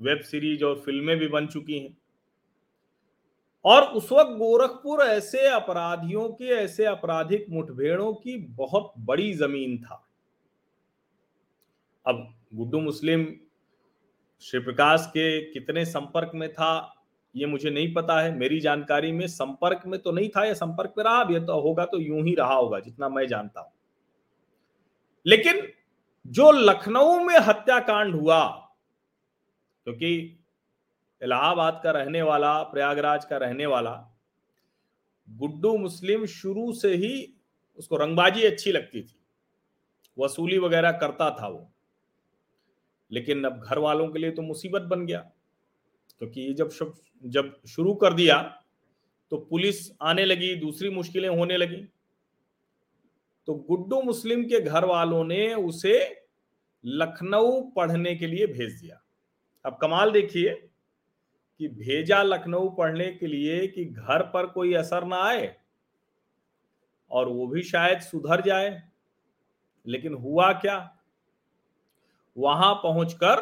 वेब 0.00 0.20
सीरीज़ 0.20 0.64
और 0.64 0.78
फ़िल्में 0.80 1.16
भी 1.18 1.28
बन 1.28 1.46
चुकी 1.46 1.78
हैं। 1.78 1.96
और 3.64 3.82
उस 3.92 4.10
वक्त 4.12 4.30
गोरखपुर 4.38 5.00
ऐसे 5.02 5.46
अपराधियों 5.48 6.28
के, 6.28 6.44
ऐसे 6.44 6.84
आपराधिक 6.84 7.46
मुठभेड़ों 7.50 8.12
की 8.14 8.36
बहुत 8.36 8.92
बड़ी 8.98 9.32
ज़मीन 9.34 9.76
था। 9.78 10.04
अब 12.06 12.26
गुड्डू 12.54 12.80
मुस्लिम 12.80 13.26
श्री 14.42 14.60
प्रकाश 14.60 15.06
के 15.06 15.40
कितने 15.44 15.84
संपर्क 15.84 16.30
में 16.34 16.48
था, 16.52 16.94
ये 17.34 17.46
मुझे 17.46 17.70
नहीं 17.70 17.92
पता 17.94 18.20
है। 18.20 18.34
मेरी 18.36 18.60
जानकारी 18.60 19.12
में 19.12 19.26
संपर्क 19.28 19.82
में 19.86 19.98
तो 20.00 20.12
नहीं 20.12 20.28
था 20.28 20.44
या 20.44 20.54
संपर्क 20.54 20.94
में 20.98 21.04
रहा 21.04 21.24
भी 21.24 21.40
तो 21.40 21.60
होगा 21.60 21.84
तो 21.84 21.98
यूँ 21.98 22.22
ही 22.22 22.34
रहा 22.34 22.54
होगा, 22.54 22.78
जितना 22.80 23.08
मैं 23.08 23.26
जानता 23.26 23.60
हूँ। 23.60 23.72
लेकिन 25.26 25.66
जो 26.26 26.50
लखनऊ 26.52 27.18
में 27.20 27.38
हत्याकांड 27.38 28.14
हुआ, 28.14 28.44
क्योंकि 29.86 30.14
इलाहाबाद 31.22 31.80
का 31.84 31.90
रहने 31.90 32.22
वाला, 32.22 32.62
प्रयागराज 32.62 33.24
का 33.24 33.36
रहने 33.36 33.66
वाला, 33.66 33.94
गुड्डू 35.28 35.76
मुस्लिम 35.78 36.26
शुरू 36.26 36.72
से 36.72 36.94
ही 36.94 37.34
उसको 37.78 37.96
रंगबाजी 37.96 38.44
अच्छी 38.44 38.72
लगती 38.72 39.02
थी। 39.02 39.14
वसूली 40.18 40.58
वगैरह 40.58 40.92
करता 40.92 41.30
था 41.30 41.48
वो। 41.48 41.70
लेकिन 43.10 43.44
अब 43.44 43.60
घर 43.60 43.78
वालों 43.78 44.08
के 44.08 44.18
लिए 44.18 44.30
तो 44.30 44.42
मुसीबत 44.42 44.82
बन 44.82 45.04
गया, 45.06 45.18
क्योंकि 46.18 46.40
ये 46.40 46.54
जब 46.54 46.70
जब 47.22 47.54
शुरू 47.66 47.94
कर 47.94 48.12
दिया 48.12 48.40
तो 49.32 49.36
पुलिस 49.40 49.90
आने 50.02 50.24
लगी, 50.24 50.54
दूसरी 50.54 50.88
मुश्किलें 50.90 51.28
होने 51.28 51.56
लगी। 51.56 51.86
तो 53.48 53.54
गुड्डू 53.68 54.00
मुस्लिम 54.02 54.42
के 54.44 54.60
घर 54.60 54.84
वालों 54.84 55.22
ने 55.24 55.54
उसे 55.54 55.98
लखनऊ 56.84 57.60
पढ़ने 57.76 58.14
के 58.14 58.26
लिए 58.26 58.46
भेज 58.46 58.72
दिया। 58.80 59.00
अब 59.64 59.78
कमाल 59.82 60.10
देखिए 60.10 60.50
कि 61.60 61.68
भेजा 61.68 62.22
लखनऊ 62.22 62.68
पढ़ने 62.68 63.06
के 63.12 63.26
लिए 63.26 63.66
कि 63.66 63.84
घर 63.84 64.22
पर 64.22 64.46
कोई 64.46 64.74
असर 64.74 65.04
ना 65.04 65.22
आए 65.22 65.54
और 67.10 67.28
वो 67.28 67.46
भी 67.46 67.62
शायद 67.62 68.00
सुधर 68.00 68.40
जाए, 68.40 68.82
लेकिन 69.86 70.14
हुआ 70.14 70.52
क्या? 70.52 70.76
वहाँ 72.36 72.74
पहुंचकर 72.74 73.40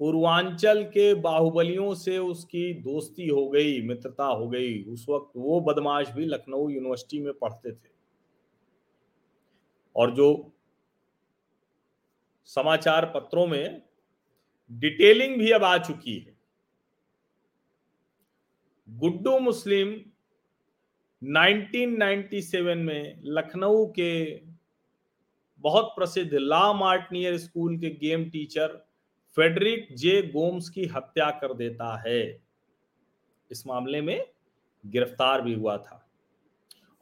पूर्वांचल 0.00 0.82
के 0.84 1.12
बाहुबलियों 1.14 1.94
से 1.94 2.18
उसकी 2.18 2.72
दोस्ती 2.74 3.28
हो 3.28 3.48
गई, 3.48 3.80
मित्रता 3.82 4.24
हो 4.24 4.48
गई। 4.48 4.82
उस 4.84 5.06
वक्त 5.08 5.32
वो 5.36 5.60
बदमाश 5.60 6.10
भी 6.10 6.26
लखनऊ 6.26 6.68
यूनिवर्सिटी 6.68 7.20
में 7.20 7.32
पढ़ते 7.32 7.72
थे। 7.72 7.92
और 9.96 10.10
जो 10.10 10.52
समाचार 12.44 13.04
पत्रों 13.06 13.46
में 13.46 13.82
डिटेलिंग 14.72 15.38
भी 15.38 15.50
अब 15.50 15.64
आ 15.64 15.78
चुकी 15.78 16.18
है। 16.18 16.36
गुड्डू 18.88 19.38
मुस्लिम 19.38 19.92
1997 21.22 22.78
में 22.78 23.20
लखनऊ 23.24 23.86
के 23.86 24.36
बहुत 25.58 25.84
प्रसिद्ध 25.84 26.34
ला 26.34 26.72
मार्टनियर 26.72 27.38
स्कूल 27.38 27.78
के 27.78 27.90
game 27.90 28.30
teacher 28.30 28.86
Frederick 29.36 29.88
J 29.92 30.22
Gomes 30.22 30.68
की 30.68 30.84
हत्या 30.84 31.30
कर 31.30 31.54
देता 31.54 32.02
है। 32.08 32.42
इस 33.50 33.66
मामले 33.66 34.00
में 34.00 34.26
गिरफ़्तार 34.86 35.40
भी 35.40 35.54
हुआ 35.54 35.76
था। 35.78 36.03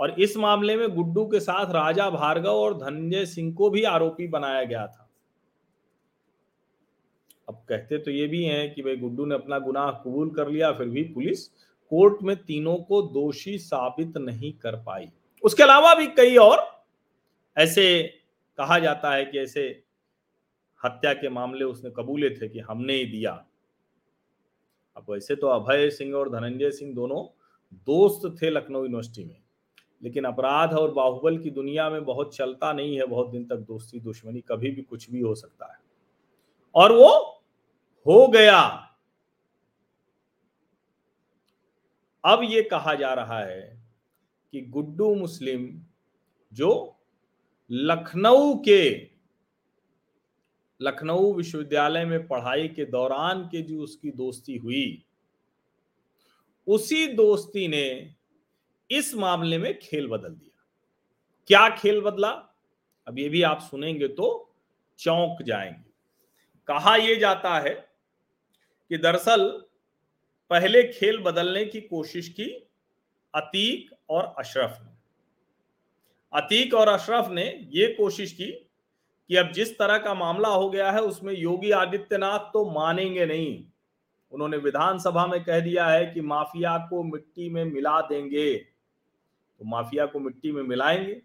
और 0.03 0.11
इस 0.21 0.37
मामले 0.37 0.77
में 0.77 0.89
गुड्डू 0.95 1.25
के 1.27 1.41
साथ 1.41 1.73
राजा 1.73 2.09
भार्गव 2.11 2.51
और 2.51 2.77
धनंजय 2.79 3.25
सिंह 3.27 3.53
को 3.55 3.69
भी 3.71 3.83
आरोपी 3.85 4.27
बनाया 4.29 4.63
गया 4.65 4.87
था। 4.87 5.09
अब 7.49 7.65
कहते 7.69 7.99
तो 7.99 8.11
ये 8.11 8.27
भी 8.27 8.45
हैं 8.45 8.73
कि 8.75 8.83
भाई 8.83 8.97
गुड्डू 8.97 9.25
ने 9.27 9.35
अपना 9.35 9.59
गुनाह 9.59 9.91
कबूल 9.93 10.31
कर 10.31 10.49
लिया, 10.49 10.73
फिर 10.73 10.89
भी 10.89 11.03
पुलिस 11.05 11.47
कोर्ट 11.93 12.23
में 12.23 12.37
तीनों 12.37 12.77
को 12.77 13.03
दोषी 13.03 13.57
साबित 13.59 14.17
नहीं 14.17 14.53
कर 14.53 14.77
पाई। 14.77 15.09
उसके 15.45 15.63
अलावा 15.63 15.95
भी 15.95 16.07
कई 16.07 16.37
और 16.37 16.67
ऐसे 17.57 18.03
कहा 18.59 18.79
जाता 18.79 19.13
है 19.15 19.25
कि 19.25 19.39
ऐसे 19.39 19.63
हत्या 20.81 21.13
के 21.13 21.29
मामले 21.29 21.65
उसने 21.65 21.91
कबूले 21.91 22.31
थे 22.31 22.49
कि 22.49 22.59
हमने 22.61 22.95
ही 22.95 23.05
दिया। 23.07 23.33
अब 24.97 25.07
वैसे 25.11 25.37
तो 25.37 25.47
अभय 25.47 25.89
सिंह 25.91 26.15
और 26.15 26.31
धनंजय 26.31 26.71
सिंह 26.71 26.95
दोनों 26.95 27.23
दोस्त 27.87 28.43
थे 28.43 28.51
लखनऊ 28.51 28.83
यूनिवर्सिटी 28.83 29.25
में। 29.25 29.42
लेकिन 30.03 30.25
अपराध 30.25 30.73
और 30.73 30.91
बाहुबल 30.91 31.39
की 31.39 31.51
दुनिया 31.51 31.91
में 31.91 32.05
बहुत 32.05 32.37
चलता 32.37 32.73
नहीं 32.73 32.97
है, 32.97 33.07
बहुत 33.07 33.31
दिन 33.31 33.45
तक 33.45 33.57
दोस्ती 33.57 34.01
दुश्मनी 34.01 34.41
कभी 34.41 34.71
भी 34.71 34.83
कुछ 34.83 35.11
भी 35.11 35.21
हो 35.21 35.35
सकता 35.35 35.73
है। 35.73 35.79
और 36.75 36.93
वो 36.93 37.09
हो 38.07 38.29
गया। 38.29 38.89
अब 42.25 42.41
ये 42.43 42.63
कहा 42.63 42.95
जा 42.95 43.15
रहा 43.15 43.39
है 43.41 43.83
कि 44.53 44.61
गुड्डू 44.61 45.15
मुस्लिम 45.15 45.83
जो 46.53 46.97
लखनऊ 47.71 48.55
के, 48.55 49.09
लखनऊ 50.81 51.33
विश्वविद्यालय 51.35 52.05
में 52.05 52.29
पढ़ाई 52.29 52.69
के 52.69 52.85
दौरान 52.85 53.45
के 53.45 53.63
जो 53.63 53.81
उसकी 53.81 54.11
दोस्ती 54.11 54.57
हुई, 54.57 55.05
उसी 56.67 57.07
दोस्ती 57.07 57.69
ने 57.69 58.15
इस 58.93 59.15
मामले 59.15 59.59
में 59.59 59.79
खेल 59.79 60.09
बदल 60.09 60.29
दिया। 60.29 60.65
क्या 61.47 61.77
खेल 61.77 62.01
बदला? 62.01 62.29
अब 63.09 63.19
ये 63.19 63.29
भी 63.29 63.43
आप 63.43 63.61
सुनेंगे 63.61 64.09
तो 64.09 64.55
चौंक 64.99 65.43
जाएँगे। 65.43 65.91
कहा 66.67 66.97
यह 66.97 67.19
जाता 67.19 67.59
है 67.61 67.89
कि 68.89 68.99
दरअसल 68.99 69.65
पहले 70.51 70.83
खेल 70.83 71.19
बदलने 71.19 71.65
की 71.65 71.81
कोशिश 71.81 72.29
की 72.29 72.69
अतीक 73.35 73.91
और 74.11 74.35
अशरफ 74.39 74.79
ने। 74.83 74.93
अतीक 76.33 76.75
और 76.75 76.89
अशरफ 76.89 77.29
ने 77.29 77.69
यह 77.73 77.95
कोशिश 77.99 78.33
की 78.33 78.53
कि 79.29 79.37
अब 79.37 79.53
जिस 79.53 79.79
तरह 79.79 79.99
का 79.99 80.15
मामला 80.15 80.49
हो 80.49 80.71
गया 80.71 80.91
है, 80.91 81.01
उसमें 81.01 81.35
योगी 81.35 81.71
आदित्यनाथ 81.71 82.39
तो 82.39 82.71
मानेंगे 82.71 83.27
नहीं। 83.27 83.65
उन्होंने 84.33 84.57
विधानसभा 84.57 85.27
में 85.27 85.45
कह 85.45 85.61
दिया 85.61 85.87
है 85.87 86.07
कि 86.07 86.21
माफिया 86.21 86.79
को 86.79 87.03
मिट्टी 87.03 87.51
में 87.51 87.65
मिला 87.65 88.01
देंगे। 88.01 88.72
तो 89.63 89.69
माफिया 89.69 90.07
को 90.07 90.21
मिट्टी 90.21 90.53
में 90.53 90.63
मिलाएँगे। 90.63 91.23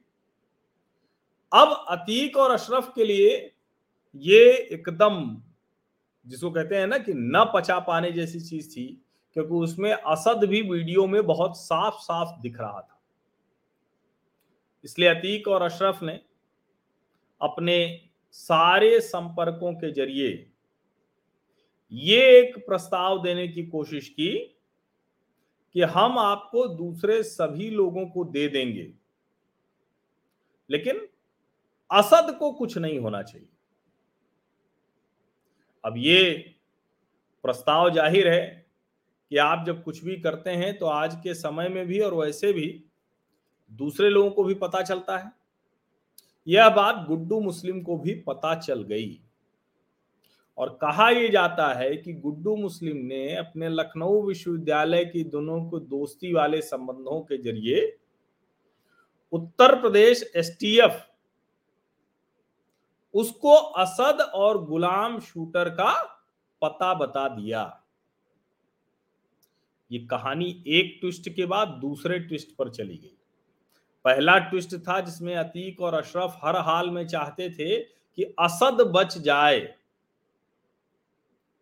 अब 1.53 1.85
अतीक 1.89 2.37
और 2.37 2.51
अशरफ 2.51 2.91
के 2.95 3.03
लिए 3.03 3.53
ये 4.15 4.53
एकदम, 4.71 5.41
जिसको 6.27 6.51
कहते 6.51 6.75
हैं 6.75 6.87
ना 6.87 6.97
कि 6.97 7.13
न 7.13 7.51
पचा 7.55 7.79
पाने 7.79 8.11
जैसी 8.11 8.39
चीज़ 8.39 8.69
थी, 8.71 9.03
क्योंकि 9.33 9.53
उसमें 9.53 9.93
असद 9.93 10.43
भी 10.43 10.61
वीडियो 10.61 11.07
में 11.07 11.25
बहुत 11.25 11.57
साफ़ 11.57 11.95
साफ़ 11.95 12.41
दिख 12.41 12.59
रहा 12.59 12.81
था। 12.81 13.01
इसलिए 14.83 15.09
अतीक 15.09 15.47
और 15.47 15.61
अशरफ 15.61 16.03
ने 16.03 16.19
अपने 17.41 18.09
सारे 18.31 18.99
संपर्कों 18.99 19.73
के 19.73 19.91
ज़रिए 19.91 20.51
ये 21.91 22.39
एक 22.39 22.67
प्रस्ताव 22.67 23.23
देने 23.23 23.47
की 23.47 23.65
कोशिश 23.65 24.09
की 24.09 24.56
कि 25.77 25.83
हम 25.83 26.17
आपको 26.19 26.67
दूसरे 26.67 27.21
सभी 27.23 27.69
लोगों 27.69 28.05
को 28.05 28.23
दे 28.25 28.47
देंगे। 28.47 28.87
लेकिन 30.69 31.01
असद 31.91 32.35
को 32.39 32.51
कुछ 32.51 32.77
नहीं 32.77 32.99
होना 32.99 33.21
चाहिए। 33.23 33.47
अब 35.83 35.97
ये 35.97 36.33
प्रस्ताव 37.43 37.89
ज़ाहिर 37.89 38.27
है 38.27 38.65
कि 39.31 39.37
आप 39.37 39.65
जब 39.65 39.83
कुछ 39.83 40.03
भी 40.03 40.15
करते 40.21 40.49
हैं 40.49 40.77
तो 40.77 40.85
आज 40.85 41.15
के 41.15 41.33
समय 41.33 41.69
में 41.69 41.85
भी 41.87 41.99
और 41.99 42.13
वैसे 42.13 42.53
भी 42.53 42.67
दूसरे 43.71 44.09
लोगों 44.09 44.31
को 44.31 44.43
भी 44.43 44.53
पता 44.53 44.81
चलता 44.81 45.17
है। 45.17 45.31
यह 46.47 46.69
बात 46.69 47.05
गुड्डू 47.07 47.39
मुस्लिम 47.39 47.81
को 47.81 47.97
भी 47.97 48.13
पता 48.27 48.55
चल 48.55 48.83
गई। 48.83 49.19
और 50.57 50.77
कहा 50.81 51.09
यह 51.09 51.29
जाता 51.31 51.67
है 51.73 51.95
कि 51.97 52.13
गुड्डू 52.13 52.55
मुस्लिम 52.55 52.97
ने 52.97 53.35
अपने 53.35 53.69
लखनऊ 53.69 54.21
विश्वविद्यालय 54.27 55.05
की 55.05 55.23
दोनों 55.23 55.63
को 55.69 55.79
दोस्ती 55.79 56.33
वाले 56.33 56.61
संबंधों 56.61 57.19
के 57.21 57.37
ज़रिए 57.37 57.97
उत्तर 59.33 59.75
प्रदेश 59.75 60.31
एसटीएफ 60.35 61.05
उसको 63.13 63.55
असद 63.55 64.21
और 64.35 64.63
गुलाम 64.65 65.19
शूटर 65.19 65.69
का 65.69 65.93
पता 66.61 66.93
बता 66.93 67.27
दिया। 67.27 67.61
ये 69.91 69.99
कहानी 69.99 70.63
एक 70.67 70.97
ट्विस्ट 71.01 71.29
के 71.29 71.45
बाद 71.45 71.67
दूसरे 71.81 72.19
ट्विस्ट 72.19 72.55
पर 72.55 72.69
चली 72.69 72.97
गई। 72.97 73.17
पहला 74.05 74.37
ट्विस्ट 74.39 74.75
था 74.77 74.99
जिसमें 74.99 75.35
अतीक 75.35 75.81
और 75.81 75.93
अशरफ 75.93 76.39
हर 76.43 76.55
हाल 76.55 76.89
में 76.89 77.05
चाहते 77.07 77.49
थे 77.49 77.79
कि 77.79 78.23
असद 78.39 78.81
बच 78.95 79.17
जाए। 79.17 79.59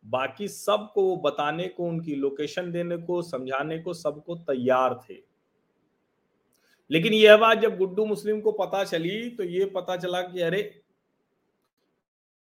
बाकी 0.05 0.47
सबको 0.47 1.03
वो 1.03 1.15
बताने 1.17 1.67
को, 1.67 1.83
उनकी 1.83 2.15
लोकेशन 2.15 2.71
देने 2.71 2.97
को, 2.97 3.21
समझाने 3.21 3.77
को 3.79 3.93
सबको 3.93 4.35
तैयार 4.35 4.99
थे। 5.09 5.17
लेकिन 6.91 7.13
यह 7.13 7.37
बात 7.37 7.57
जब 7.57 7.77
गुड्डू 7.77 8.05
मुस्लिम 8.05 8.41
को 8.41 8.51
पता 8.51 8.83
चली 8.83 9.29
तो 9.29 9.43
ये 9.43 9.65
पता 9.65 9.95
चला 9.97 10.21
कि 10.21 10.41
अरे, 10.41 10.81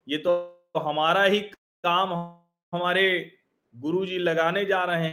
ये 0.07 0.17
तो 0.17 0.31
हमारा 0.77 1.23
ही 1.23 1.39
काम, 1.39 2.09
हमारे 2.73 3.31
गुरुजी 3.75 4.17
लगाने 4.17 4.65
जा 4.65 4.83
रहे 4.83 5.07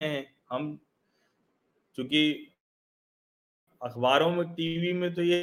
हैं। 0.00 0.26
हम 0.50 0.78
चूँकि 1.96 2.52
अखबारों 3.82 4.30
में, 4.30 4.48
टीवी 4.54 4.92
में 4.92 5.12
तो 5.14 5.22
ये 5.22 5.38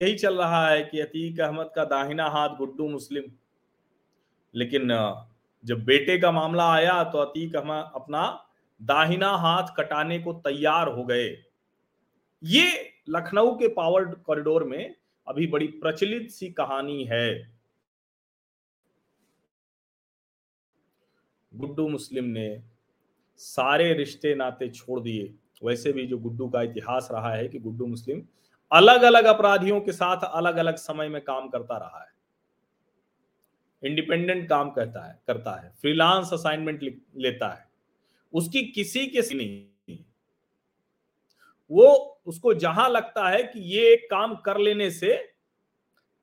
यही 0.00 0.14
चल 0.14 0.38
रहा 0.38 0.68
है 0.68 0.82
कि 0.84 1.00
अतीक 1.00 1.40
अहमद 1.40 1.70
का 1.76 1.84
दाहिना 1.84 2.28
हाथ 2.28 2.56
गुड्डू 2.56 2.88
मुस्लिम। 2.88 3.30
लेकिन 4.56 4.88
जब 5.64 5.84
बेटे 5.84 6.18
का 6.18 6.30
मामला 6.32 6.70
आया 6.72 7.02
तो 7.04 7.18
अतीक 7.18 7.56
हम, 7.56 7.70
अपना 7.70 8.46
दाहिना 8.80 9.30
हाथ 9.30 9.74
कटाने 9.76 10.18
को 10.18 10.32
तैयार 10.32 10.88
हो 10.88 11.04
गए। 11.04 11.26
ये 12.42 12.92
लखनऊ 13.08 13.54
के 13.54 13.68
पावर 13.68 14.04
कॉरिडोर 14.04 14.64
में 14.64 14.94
अभी 15.26 15.46
बड़ी 15.46 15.66
प्रचलित 15.66 16.30
सी 16.30 16.50
कहानी 16.50 17.04
है। 17.04 17.56
गुड्डू 21.52 21.88
मुस्लिम 21.88 22.24
ने 22.24 22.62
सारे 23.40 23.92
रिश्ते 23.92 24.34
नाते 24.34 24.68
छोड़ 24.68 25.00
दिए। 25.00 25.34
वैसे 25.64 25.92
भी 25.92 26.06
जो 26.06 26.18
गुड्डू 26.18 26.48
का 26.48 26.62
इतिहास 26.62 27.08
रहा 27.12 27.32
है 27.34 27.48
कि 27.48 27.58
गुड्डू 27.58 27.86
मुस्लिम 27.86 28.22
अलग 28.72 29.02
अलग 29.02 29.24
अपराधियों 29.24 29.80
के 29.80 29.92
साथ 29.92 30.24
अलग 30.24 30.56
अलग 30.56 30.76
समय 30.76 31.08
में 31.08 31.20
काम 31.22 31.48
करता 31.48 31.76
रहा 31.76 32.02
है। 32.02 32.15
इंडिपेंडेंट 33.86 34.48
काम 34.48 34.70
करता 34.70 35.08
है 35.08 35.22
करता 35.26 35.60
है 35.60 35.74
फ्रीलांस 35.80 36.30
असाइनमेंट 36.32 37.02
लेता 37.16 37.48
है। 37.48 37.68
उसकी 38.34 38.62
किसी 38.62 39.06
के 39.06 39.20
नहीं, 39.34 40.04
वो 41.70 42.20
उसको 42.26 42.54
जहाँ 42.54 42.88
लगता 42.90 43.28
है 43.28 43.42
कि 43.42 43.60
ये 43.60 43.96
काम 43.96 44.34
कर 44.34 44.58
लेने 44.58 44.90
से 44.90 45.32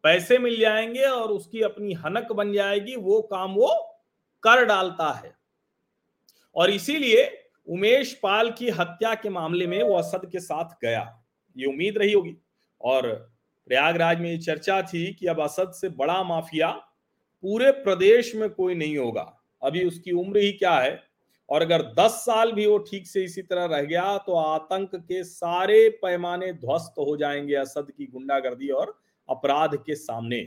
पैसे 0.03 0.37
मिल 0.37 0.59
जाएँगे 0.59 1.05
और 1.05 1.29
उसकी 1.29 1.61
अपनी 1.61 1.93
हनक 1.93 2.31
बन 2.31 2.53
जाएगी, 2.53 2.95
वो 2.95 3.21
काम 3.21 3.53
वो 3.53 3.97
कर 4.43 4.65
डालता 4.65 5.11
है। 5.11 5.35
और 6.55 6.69
इसीलिए 6.69 7.49
उमेश 7.67 8.19
पाल 8.23 8.51
की 8.51 8.69
हत्या 8.69 9.15
के 9.15 9.29
मामले 9.29 9.67
में 9.67 9.83
वो 9.83 9.95
असद 9.95 10.29
के 10.31 10.39
साथ 10.39 10.65
गया। 10.81 11.23
ये 11.57 11.65
उम्मीद 11.65 11.97
रही 11.97 12.13
होगी। 12.13 12.37
और 12.81 13.31
प्रयागराज 13.67 14.19
में 14.19 14.31
ये 14.31 14.37
चर्चा 14.37 14.81
थी 14.81 15.13
कि 15.13 15.27
अब 15.27 15.41
असद 15.41 15.71
से 15.71 15.89
बड़ा 15.89 16.23
माफिया 16.23 16.87
पूरे 17.43 17.71
प्रदेश 17.71 18.35
में 18.35 18.49
कोई 18.49 18.75
नहीं 18.75 18.97
होगा। 18.97 19.39
अभी 19.61 19.83
उसकी 19.85 20.11
उम्र 20.11 20.37
ही 20.37 20.51
क्या 20.51 20.77
है? 20.79 21.03
और 21.49 21.61
अगर 21.61 21.81
10 21.93 22.11
साल 22.25 22.51
भी 22.51 22.65
वो 22.65 22.77
ठीक 22.77 23.07
से 23.07 23.23
इसी 23.23 23.41
तरह 23.41 23.65
रह 23.65 23.81
गया 23.81 24.17
तो 24.17 24.35
आतंक 24.35 24.95
के 24.95 25.23
सारे 25.23 25.89
पैमाने 26.01 26.51
ध्वस्त 26.53 26.93
हो 26.99 27.15
जाएँगे 27.17 27.55
असद 27.55 27.91
की 27.97 28.05
गुंडागर्दी 28.05 28.69
और 28.69 28.97
अपराध 29.29 29.75
के 29.75 29.95
सामने। 29.95 30.39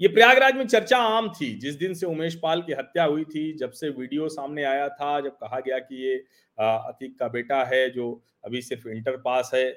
ये 0.00 0.08
प्रयागराज 0.08 0.54
में 0.54 0.66
चर्चा 0.66 0.98
आम 0.98 1.28
थी। 1.30 1.52
जिस 1.54 1.74
दिन 1.74 1.94
से 1.94 2.06
उमेश 2.06 2.34
पाल 2.34 2.62
की 2.62 2.72
हत्या 2.72 3.04
हुई 3.04 3.24
थी, 3.24 3.52
जब 3.52 3.70
से 3.70 3.88
वीडियो 3.90 4.28
सामने 4.28 4.64
आया 4.64 4.88
था, 4.88 5.20
जब 5.20 5.36
कहा 5.36 5.60
गया 5.60 5.78
कि 5.78 6.02
ये 6.04 6.16
अतीक 6.58 7.18
का 7.18 7.28
बेटा 7.28 7.62
है, 7.64 7.90
जो 7.90 8.22
अभी 8.44 8.62
सिर्फ़ 8.62 8.88
इंटर 8.88 9.16
पास 9.16 9.50
है। 9.54 9.68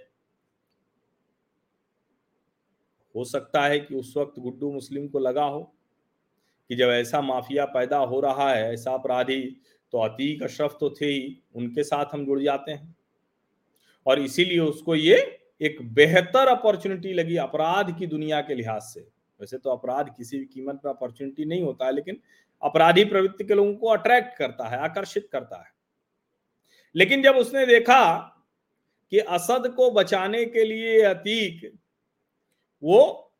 हो 3.15 3.23
सकता 3.25 3.61
है 3.61 3.79
कि 3.79 3.95
उस 3.95 4.13
वक्त 4.17 4.39
गुड्डू 4.39 4.71
मुस्लिम 4.71 5.07
को 5.07 5.19
लगा 5.19 5.43
हो। 5.43 5.75
कि 6.69 6.75
जब 6.75 6.87
ऐसा 6.87 7.21
माफिया 7.21 7.65
पैदा 7.65 7.97
हो 7.97 8.19
रहा 8.19 8.53
है, 8.53 8.73
ऐसा 8.73 8.91
अपराधी 8.91 9.61
तो 9.91 9.99
अतीक 9.99 10.43
अशरफ 10.43 10.77
तो 10.79 10.89
थे 10.89 11.05
ही, 11.05 11.43
उनके 11.55 11.83
साथ 11.83 12.05
हम 12.13 12.25
जुड़ 12.25 12.41
जाते 12.41 12.71
हैं। 12.71 12.95
और 14.05 14.19
इसीलिए 14.19 14.59
उसको 14.59 14.95
ये 14.95 15.39
एक 15.61 15.93
बेहतर 15.93 16.47
अपॉर्चुनिटी 16.47 17.13
लगी 17.13 17.35
अपराध 17.35 17.99
की 17.99 18.07
दुनिया 18.07 18.41
के 18.41 18.55
लिहाज 18.55 18.81
से। 18.81 18.99
वैसे 19.39 19.57
तो 19.57 19.69
अपराध 19.69 20.13
किसी 20.17 20.37
भी 20.37 20.45
कीमत 20.45 20.75
पर 20.75 20.89
अपॉर्चुनिटी 20.89 21.45
नहीं 21.45 21.61
होता 21.61 21.85
है, 21.85 21.91
लेकिन 21.91 22.21
अपराधी 22.63 23.05
प्रवृत्ति 23.05 23.43
के 23.43 23.53
लोगों 23.53 23.75
को 23.75 23.87
अट्रैक्ट 23.87 24.37
करता 24.37 24.67
है, 24.67 24.77
आकर्षित 24.77 25.29
करता 25.31 25.57
है। 25.57 25.71
लेकिन 26.95 27.23
जब 27.23 27.35
उसने 27.35 27.65
देखा 27.65 28.19
कि 29.09 29.19
असद 29.19 29.73
को 29.77 29.91
बचाने 29.91 30.45
के 30.45 30.63
लिए 30.63 31.01
अतीक, 31.01 31.79
वो 32.83 33.33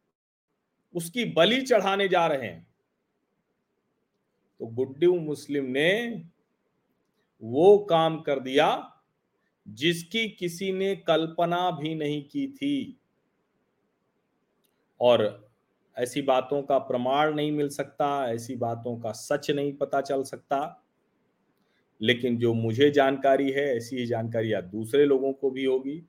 उसकी 0.95 1.25
बलि 1.25 1.61
चढ़ाने 1.61 2.07
जा 2.07 2.27
रहे 2.27 2.47
हैं। 2.47 2.68
तो 4.59 4.65
गुड्डू 4.65 5.19
मुस्लिम 5.19 5.65
ने 5.65 6.23
वो 7.43 7.77
काम 7.77 8.21
कर 8.21 8.39
दिया 8.39 8.93
जिसकी 9.67 10.29
किसी 10.29 10.71
ने 10.71 10.95
कल्पना 10.95 11.71
भी 11.71 11.95
नहीं 11.95 12.23
की 12.23 12.47
थी। 12.47 12.99
और 15.01 15.49
ऐसी 15.97 16.21
बातों 16.21 16.61
का 16.61 16.77
प्रमाण 16.77 17.35
नहीं 17.35 17.51
मिल 17.51 17.69
सकता, 17.69 18.31
ऐसी 18.31 18.55
बातों 18.55 18.99
का 18.99 19.11
सच 19.11 19.51
नहीं 19.51 19.73
पता 19.73 20.01
चल 20.01 20.23
सकता। 20.23 20.83
लेकिन 22.01 22.37
जो 22.37 22.53
मुझे 22.53 22.91
जानकारी 22.91 23.51
है, 23.51 23.77
ऐसी 23.77 23.95
ही 23.95 24.05
जानकारी 24.05 24.53
या 24.53 24.61
दूसरे 24.61 25.05
लोगों 25.05 25.33
को 25.33 25.51
भी 25.51 25.65
होगी। 25.65 26.03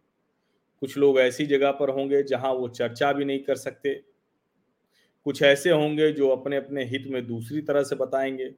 कुछ 0.80 0.98
लोग 0.98 1.20
ऐसी 1.20 1.46
जगह 1.46 1.70
पर 1.70 1.90
होंगे 1.90 2.22
जहाँ 2.22 2.52
वो 2.52 2.68
चर्चा 2.68 3.12
भी 3.12 3.24
नहीं 3.24 3.40
कर 3.40 3.56
सकते। 3.56 4.09
कुछ 5.26 5.42
ऐसे 5.42 5.70
होंगे 5.70 6.10
जो 6.12 6.28
अपने 6.28 6.56
अपने 6.56 6.84
हित 6.84 7.04
में 7.10 7.26
दूसरी 7.26 7.60
तरह 7.62 7.82
से 7.82 7.96
बताएँगे। 7.96 8.50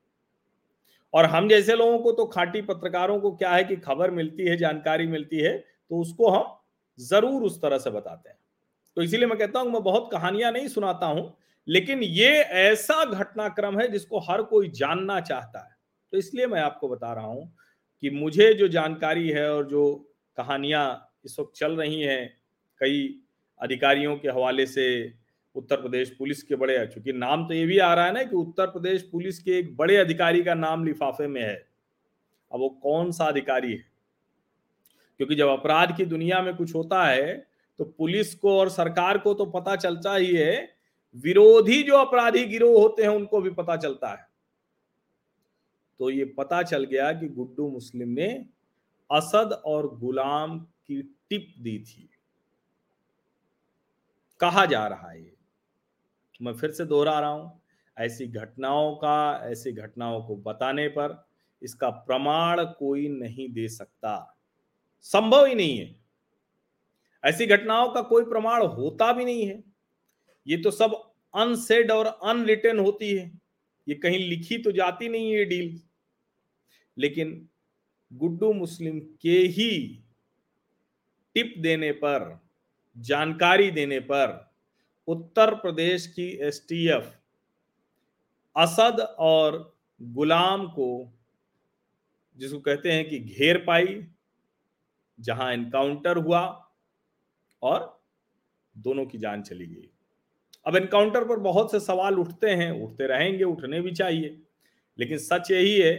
और 1.15 1.25
हम 1.27 1.49
जैसे 1.49 1.77
लोगों 1.77 1.99
को 1.99 2.13
तो 2.13 2.25
खाटी 2.27 2.63
पत्रकारों 2.63 3.19
को 3.21 3.31
क्या 3.33 3.51
है 3.51 3.65
कि 3.65 3.77
खबर 3.79 4.11
मिलती 4.11 4.45
है, 4.45 4.57
जानकारी 4.57 5.07
मिलती 5.07 5.39
है 5.39 5.57
तो 5.59 6.01
उसको 6.01 6.31
हम 6.31 6.57
ज़रूर 6.99 7.43
उस 7.43 7.61
तरह 7.63 7.79
से 7.79 7.91
बताते 7.91 8.29
हैं। 8.31 8.37
तो 8.97 9.03
इसीलिए 9.03 9.27
मैं 9.27 9.39
कहता 9.39 9.61
हूँ 9.61 9.71
मैं 9.71 9.83
बहुत 9.83 10.09
कहानियाँ 10.13 10.53
नहीं 10.53 10.69
सुनाता 10.69 11.07
हूँ, 11.07 11.33
लेकिन 11.69 12.03
ये 12.03 12.31
ऐसा 12.43 13.05
घटनाक्रम 13.05 13.79
है 13.81 13.89
जिसको 13.89 14.21
हर 14.21 14.43
कोई 14.43 14.69
जानना 14.71 15.21
चाहता 15.21 15.59
है। 15.61 15.75
तो 16.13 16.19
इसलिए 16.19 16.47
मैं 16.47 16.61
आपको 16.61 16.89
बता 16.89 17.13
रहा 17.13 17.27
हूँ 17.27 17.53
कि 18.03 18.11
मुझे 18.11 18.53
जो 18.55 18.69
जानकारी 18.69 19.29
है 19.29 19.51
और 19.53 19.67
जो 19.69 19.85
कहानियाँ 20.39 20.85
इस 21.25 21.39
वक्त 21.41 21.53
चल 21.57 21.77
रही 21.77 22.01
हैं, 22.03 22.29
कई 22.81 23.09
अधिकारियों 23.61 24.17
के 24.17 24.29
हवाले 24.29 24.67
से 24.67 24.87
उत्तर 25.55 25.77
प्रदेश 25.77 26.11
पुलिस 26.11 26.43
के 26.43 26.57
बड़े 26.57 26.87
चूँकि 26.87 27.13
नाम 27.13 27.47
तो 27.49 27.55
ये 27.55 27.65
भी 27.67 27.79
आ 27.79 27.93
रहा 27.95 28.05
है 28.05 28.13
ना 28.13 28.23
कि 28.23 28.37
उत्तर 28.37 28.67
प्रदेश 28.67 29.03
पुलिस 29.03 29.39
के 29.39 29.59
एक 29.59 29.77
बड़े 29.77 29.97
अधिकारी 29.97 30.43
का 30.43 30.55
नाम 30.55 30.85
लिफाफे 30.85 31.27
में 31.27 31.41
है। 31.43 31.55
अब 32.53 32.61
वो 32.61 32.69
कौन 32.83 33.11
सा 33.13 33.25
अधिकारी 33.25 33.73
है? 33.73 33.85
क्योंकि 35.21 35.35
जब 35.35 35.49
अपराध 35.49 35.97
की 35.97 36.05
दुनिया 36.05 36.41
में 36.43 36.55
कुछ 36.57 36.75
होता 36.75 37.05
है 37.07 37.35
तो 37.79 37.85
पुलिस 37.87 38.35
को 38.35 38.59
और 38.59 38.69
सरकार 38.69 39.19
को 39.19 39.35
तो 39.35 39.45
पता 39.47 39.77
चलता 39.77 40.15
ही 40.15 40.35
है। 40.37 40.69
विरोधी 41.17 41.83
जो 41.83 41.97
अपराधी 41.97 42.45
गिरोह 42.45 42.81
होते 42.81 43.03
हैं, 43.03 43.09
उनको 43.09 43.41
भी 43.41 43.51
पता 43.51 43.77
चलता 43.77 44.11
है। 44.11 44.27
तो 46.01 46.11
ये 46.11 46.25
पता 46.39 46.63
चल 46.63 46.85
गया 46.85 47.13
कि 47.13 47.29
गुड्डू 47.29 47.69
मुस्लिम 47.69 48.09
ने 48.09 48.29
असद 49.11 49.53
और 49.67 49.89
गुलाम 49.99 50.59
की 50.59 51.01
टिप 51.31 51.55
दी 51.59 51.79
थी। 51.81 52.09
कहा 54.41 54.65
जा 54.67 54.87
रहा 54.87 55.11
है 55.11 55.23
मैं 56.41 56.53
फिर 56.53 56.71
से 56.71 56.85
दोहरा 56.85 57.19
रहा 57.21 57.31
हूँ, 57.31 57.61
ऐसी 57.97 58.27
घटनाओं 58.27 58.95
का, 58.95 59.41
ऐसी 59.45 59.73
घटनाओं 59.73 60.23
को 60.23 60.37
बताने 60.37 60.89
पर 60.89 61.25
इसका 61.63 61.91
प्रमाण 61.91 62.65
कोई 62.65 63.09
नहीं 63.09 63.49
दे 63.53 63.69
सकता। 63.69 64.39
संभव 65.01 65.47
ही 65.47 65.55
नहीं 65.55 65.79
है। 65.79 65.95
ऐसी 67.25 67.47
घटनाओं 67.47 67.89
का 67.89 68.03
कोई 68.03 68.25
प्रमाण 68.25 68.63
होता 68.63 69.13
भी 69.13 69.25
नहीं 69.25 69.47
है। 69.47 69.63
ये 70.47 70.57
तो 70.57 70.71
सब 70.71 70.95
अनसेड 71.35 71.91
और 71.91 72.07
अनरिटर्न 72.07 72.79
होती 72.79 73.11
है। 73.11 73.31
ये 73.87 73.95
कहीं 73.95 74.19
लिखी 74.19 74.59
तो 74.59 74.73
जाती 74.73 75.09
नहीं 75.09 75.33
है 75.33 75.45
डील 75.45 75.81
लेकिन 76.97 77.49
गुड्डू 78.11 78.53
मुस्लिम 78.53 78.99
के 79.23 79.39
ही 79.49 79.99
टिप 81.37 81.55
देने 81.59 81.93
पर, 81.93 82.41
जानकारी 82.97 83.71
देने 83.71 84.01
पर 84.01 84.52
उत्तर 85.07 85.55
प्रदेश 85.55 86.07
की 86.07 86.29
एसटीएफ 86.29 87.19
असद 88.57 89.01
और 89.19 89.77
गुलाम 90.03 90.69
को, 90.69 91.13
जिसको 92.37 92.59
कहते 92.59 92.93
हैं 92.93 93.09
कि 93.09 93.19
घेर 93.19 93.59
पाई, 93.59 94.07
जहाँ 95.21 95.53
एनकाउंटर 95.53 96.17
हुआ 96.17 96.71
और 97.63 98.03
दोनों 98.79 99.07
की 99.07 99.19
जान 99.19 99.43
चली 99.43 99.67
गई। 99.67 99.89
अब 100.67 100.77
एनकाउंटर 100.77 101.25
पर 101.25 101.37
बहुत 101.37 101.73
से 101.73 101.81
सवाल 101.81 102.15
उठते 102.15 102.51
हैं, 102.51 102.83
उठते 102.83 103.07
रहेंगे, 103.07 103.45
उठने 103.45 103.81
भी 103.81 103.93
चाहिए। 103.93 104.43
लेकिन 104.99 105.19
सच 105.19 105.51
यही 105.51 105.81
है 105.81 105.95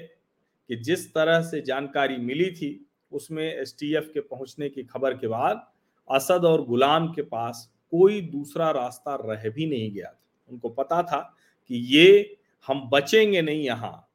कि 0.67 0.75
जिस 0.75 1.13
तरह 1.13 1.41
से 1.41 1.61
जानकारी 1.61 2.17
मिली 2.17 2.51
थी, 2.51 2.89
उसमें 3.11 3.55
एसटीएफ 3.55 4.11
के 4.13 4.19
पहुँचने 4.19 4.69
की 4.69 4.83
खबर 4.83 5.17
के 5.17 5.27
बाद 5.27 5.71
असद 6.11 6.45
और 6.45 6.65
गुलाम 6.65 7.13
के 7.13 7.21
पास 7.21 7.72
कोई 7.93 8.21
दूसरा 8.21 8.71
रास्ता 8.71 9.15
रह 9.15 9.49
भी 9.49 9.65
नहीं 9.65 9.91
गया 9.91 10.09
था। 10.09 10.19
उनको 10.49 10.69
पता 10.69 11.03
था 11.03 11.35
कि 11.67 11.75
ये 11.75 12.37
हम 12.67 12.89
बचेंगे 12.89 13.41
नहीं 13.41 13.63
यहाँ। 13.63 14.09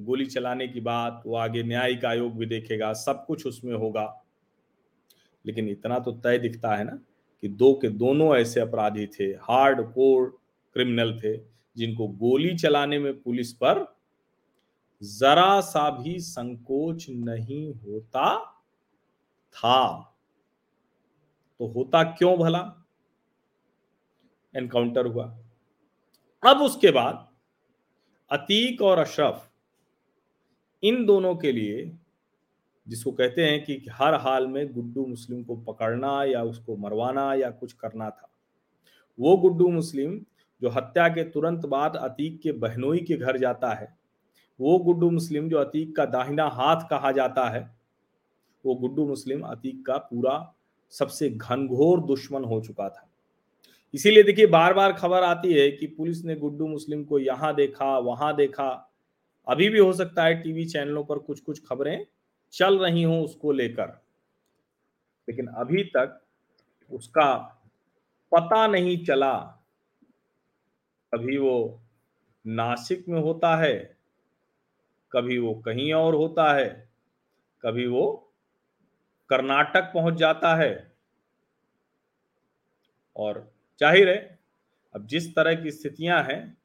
गोली 0.00 0.26
चलाने 0.26 0.68
की 0.68 0.80
बात, 0.80 1.22
वो 1.26 1.36
आगे 1.36 1.62
न्यायिक 1.62 2.04
आयोग 2.04 2.36
भी 2.36 2.46
देखेगा, 2.46 2.92
सब 2.92 3.26
कुछ 3.26 3.46
उसमें 3.46 3.74
होगा। 3.74 4.24
लेकिन 5.46 5.68
इतना 5.68 5.98
तो 5.98 6.12
तय 6.12 6.38
दिखता 6.38 6.76
है 6.76 6.84
ना 6.84 6.98
कि 7.40 7.48
दो 7.48 7.74
के 7.74 7.88
दोनों 7.88 8.36
ऐसे 8.36 8.60
अपराधी 8.60 9.06
थे 9.06 9.24
हार्ड 9.24 9.92
कोर 9.92 10.38
क्रिमिनल 10.74 11.20
थे, 11.20 11.36
जिनको 11.76 12.08
गोली 12.08 12.56
चलाने 12.56 12.98
में 12.98 13.22
पुलिस 13.22 13.52
पर 13.52 13.96
जरा 15.02 15.60
सा 15.60 15.90
भी 15.90 16.18
संकोच 16.20 17.06
नहीं 17.10 17.74
होता 17.74 18.44
था। 19.52 20.09
तो 21.60 21.66
होता 21.66 22.02
क्यों 22.02 22.36
भला? 22.38 22.60
एनकाउंटर 24.54 25.06
हुआ। 25.06 25.24
अब 26.42 26.60
उसके 26.62 26.90
बाद 26.90 27.26
अतीक 28.30 28.82
और 28.82 28.98
अशरफ, 28.98 29.48
इन 30.82 31.04
दोनों 31.06 31.34
के 31.36 31.50
लिए 31.52 31.98
जिसको 32.86 33.12
कहते 33.12 33.44
हैं 33.44 33.64
कि 33.64 33.74
हर 33.92 34.14
हाल 34.14 34.46
में 34.46 34.72
गुड्डू 34.72 35.04
मुस्लिम 35.06 35.42
को 35.44 35.56
पकड़ना 35.56 36.12
या 36.24 36.42
उसको 36.42 36.76
मरवाना 36.76 37.32
या 37.34 37.50
कुछ 37.50 37.72
करना 37.72 38.08
था, 38.10 38.30
वो 39.18 39.36
गुड्डू 39.36 39.68
मुस्लिम 39.68 40.20
जो 40.62 40.68
हत्या 40.68 41.08
के 41.08 41.24
तुरंत 41.24 41.66
बाद 41.66 41.96
अतीक 41.96 42.40
के 42.42 42.52
बहनोई 42.52 42.98
के 42.98 43.16
घर 43.16 43.38
जाता 43.38 43.72
है, 43.74 43.96
वो 44.60 44.78
गुड्डू 44.78 45.10
मुस्लिम 45.10 45.48
जो 45.48 45.58
अतीक 45.58 45.94
का 45.96 46.04
दाहिना 46.06 46.46
हाथ 46.48 46.88
कहा 46.90 47.12
जाता 47.12 47.48
है, 47.48 47.62
वो 48.64 48.74
गुड्डू 48.74 49.06
मुस्लिम 49.06 49.42
अतीक 49.42 49.84
का 49.86 49.98
पूरा 49.98 50.38
सबसे 50.90 51.30
घनघोर 51.30 52.00
दुश्मन 52.00 52.44
हो 52.44 52.60
चुका 52.60 52.88
था। 52.88 53.06
इसीलिए 53.94 54.22
देखिए 54.22 54.46
बार 54.46 54.74
बार 54.74 54.92
खबर 54.92 55.22
आती 55.22 55.52
है 55.52 55.70
कि 55.70 55.86
पुलिस 55.86 56.24
ने 56.24 56.36
गुड्डू 56.36 56.66
मुस्लिम 56.66 57.04
को 57.04 57.18
यहाँ 57.18 57.54
देखा, 57.54 57.98
वहाँ 57.98 58.36
देखा। 58.36 58.86
अभी 59.48 59.68
भी 59.68 59.78
हो 59.78 59.92
सकता 59.92 60.24
है 60.24 60.42
टीवी 60.42 60.64
चैनलों 60.64 61.04
पर 61.04 61.18
कुछ 61.18 61.40
कुछ 61.40 61.66
खबरें 61.66 62.06
चल 62.52 62.78
रही 62.78 63.02
हूँ 63.02 63.24
उसको 63.24 63.52
लेकर। 63.52 64.02
लेकिन 65.28 65.46
अभी 65.46 65.84
तक 65.84 66.20
उसका 66.90 67.34
पता 68.32 68.66
नहीं 68.66 69.04
चला। 69.04 69.36
कभी 71.14 71.38
वो 71.38 71.80
नासिक 72.46 73.08
में 73.08 73.20
होता 73.20 73.56
है, 73.56 73.96
कभी 75.12 75.38
वो 75.38 75.54
कहीं 75.54 75.92
और 75.92 76.14
होता 76.14 76.52
है, 76.52 76.90
कभी 77.62 77.86
वो 77.86 78.29
कर्नाटक 79.30 79.90
पहुँच 79.94 80.14
जाता 80.14 80.54
है। 80.56 80.72
और 83.16 83.52
ज़ाहिर 83.80 84.08
है, 84.08 84.38
अब 84.94 85.06
जिस 85.06 85.34
तरह 85.34 85.54
की 85.54 85.70
स्थितियाँ 85.70 86.22
हैं, 86.22 86.56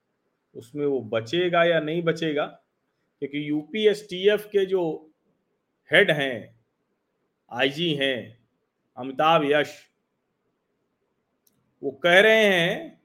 उसमें 0.55 0.85
वो 0.85 0.99
बचेगा 1.01 1.63
या 1.63 1.79
नहीं 1.79 2.01
बचेगा, 2.03 2.45
क्योंकि 3.21 3.49
यूपीएसटीएफ 3.49 4.45
के 4.45 4.65
जो 4.65 4.83
हेड 5.91 6.11
हैं 6.11 6.55
आईजी 7.51 7.93
हैं, 7.93 8.37
अमिताभ 8.97 9.43
यश, 9.45 9.75
वो 11.81 11.91
कह 12.03 12.19
रहे 12.19 12.45
हैं 12.45 13.01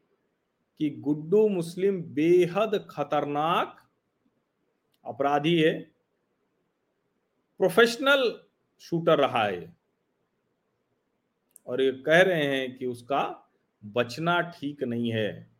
कि 0.80 0.90
गुड्डू 1.00 1.48
मुस्लिम 1.48 2.02
बेहद 2.14 2.86
खतरनाक 2.90 3.76
अपराधी 5.04 5.56
है। 5.60 5.78
प्रोफेशनल 7.60 8.22
शूटर 8.80 9.18
रहा 9.18 9.44
है। 9.44 9.76
और 11.66 11.82
ये 11.82 11.92
कह 11.92 12.20
रहे 12.22 12.44
हैं 12.44 12.76
कि 12.76 12.86
उसका 12.86 13.50
बचना 13.84 14.40
ठीक 14.40 14.82
नहीं 14.82 15.12
है। 15.12 15.50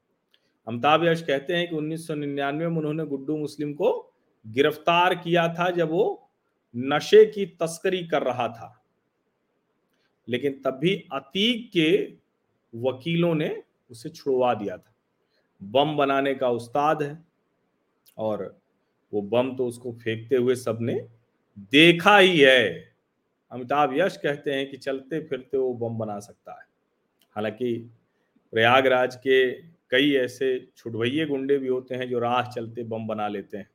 अमिताभ 0.69 1.05
यश 1.05 1.23
कहते 1.23 1.57
हैं 1.57 1.71
कि 1.71 1.77
1999 1.77 2.69
में 2.69 2.77
उन्होंने 2.77 3.05
गुड्डू 3.05 3.37
मुस्लिम 3.37 3.73
को 3.75 4.15
गिरफ़्तार 4.47 5.15
किया 5.15 5.55
था 5.55 5.71
जब 5.71 5.91
वो 5.91 6.31
नशे 6.77 7.27
की 7.27 7.47
तस्करी 7.47 8.07
कर 8.07 8.23
रहा 8.23 8.49
था। 8.49 8.85
लेकिन 10.29 10.63
तब 10.65 10.71
भी 10.71 11.09
अतीक 11.13 11.71
के 11.73 12.15
वकीलों 12.75 13.35
ने 13.35 13.63
उसे 13.91 14.09
छुड़वा 14.09 14.55
दिया 14.55 14.77
था। 14.77 14.95
बम 15.63 15.97
बनाने 15.97 16.35
का 16.35 16.51
उस्ताद 16.51 17.03
है 17.03 17.25
और 18.19 18.61
वो 19.15 19.23
बम 19.23 19.57
तो 19.57 19.67
उसको 19.67 19.93
फेंकते 19.93 20.37
हुए 20.37 20.55
सबने 20.55 21.09
देखा 21.59 22.19
ही 22.19 22.41
है। 22.41 22.90
अमिताभ 23.53 23.95
यश 23.99 24.17
कहते 24.17 24.55
हैं 24.55 24.71
कि 24.71 24.77
चलते 24.77 25.21
फिरते 25.21 25.57
वो 25.57 25.75
बम 25.75 25.99
बना 25.99 26.19
सकता 26.21 26.53
है। 26.53 26.67
हालाँकि 27.37 27.91
प्रयागराज 28.53 29.17
के 29.17 29.53
कई 29.91 30.13
ऐसे 30.15 30.69
छुटभैये 30.77 31.27
गुंडे 31.27 31.59
भी 31.59 31.69
होते 31.69 31.95
हैं 31.95 32.09
जो 32.09 32.19
राह 32.19 32.43
चलते 32.51 32.83
बम 32.83 33.07
बना 33.07 33.29
लेते 33.29 33.57
हैं। 33.57 33.71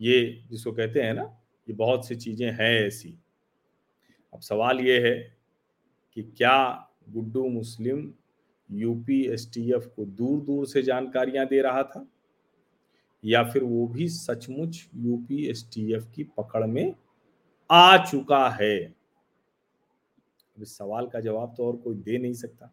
ये 0.00 0.42
जिसको 0.50 0.72
कहते 0.72 1.02
हैं 1.02 1.14
ना, 1.14 1.22
ये 1.68 1.74
बहुत 1.74 2.08
सी 2.08 2.14
चीज़ें 2.14 2.50
हैं 2.52 2.86
ऐसी। 2.86 3.18
अब 4.34 4.40
सवाल 4.40 4.80
ये 4.80 5.08
है 5.08 5.36
कि 6.14 6.22
क्या 6.22 6.88
गुड्डू 7.08 7.48
मुस्लिम 7.48 8.14
यूपी 8.70 9.22
एसटीएफ 9.24 9.92
को 9.96 10.04
दूर 10.04 10.40
दूर 10.40 10.66
से 10.66 10.82
जानकारियाँ 10.82 11.46
दे 11.46 11.62
रहा 11.62 11.82
था? 11.82 12.08
या 13.24 13.42
फिर 13.44 13.62
वो 13.62 13.88
भी 13.88 14.08
सचमुच 14.08 14.88
यूपी 14.94 15.46
एसटीएफ 15.46 16.12
की 16.14 16.24
पकड़ 16.24 16.66
में 16.66 16.94
आ 17.74 18.04
चुका 18.04 18.48
है। 18.50 18.78
अब 20.56 20.62
इस 20.62 20.76
सवाल 20.78 21.06
का 21.06 21.20
जवाब 21.20 21.54
तो 21.56 21.66
और 21.66 21.76
कोई 21.76 21.94
दे 21.94 22.18
नहीं 22.18 22.32
सकता। 22.32 22.70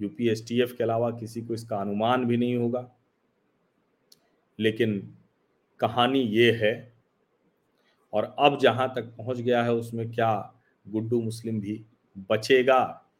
यूपी 0.00 0.28
एसटीएफ 0.28 0.74
के 0.78 0.84
अलावा 0.84 1.10
किसी 1.10 1.42
को 1.42 1.54
इसका 1.54 1.76
अनुमान 1.76 2.24
भी 2.24 2.36
नहीं 2.36 2.56
होगा। 2.56 2.90
लेकिन 4.58 5.16
कहानी 5.80 6.20
ये 6.20 6.52
है, 6.52 6.94
और 8.12 8.36
अब 8.38 8.58
जहाँ 8.58 8.92
तक 8.94 9.14
पहुँच 9.16 9.40
गया 9.40 9.62
है, 9.62 9.72
उसमें 9.72 10.10
क्या 10.12 10.54
गुड्डू 10.86 11.20
मुस्लिम 11.22 11.60
भी 11.60 11.84
बचेगा? 12.30 13.10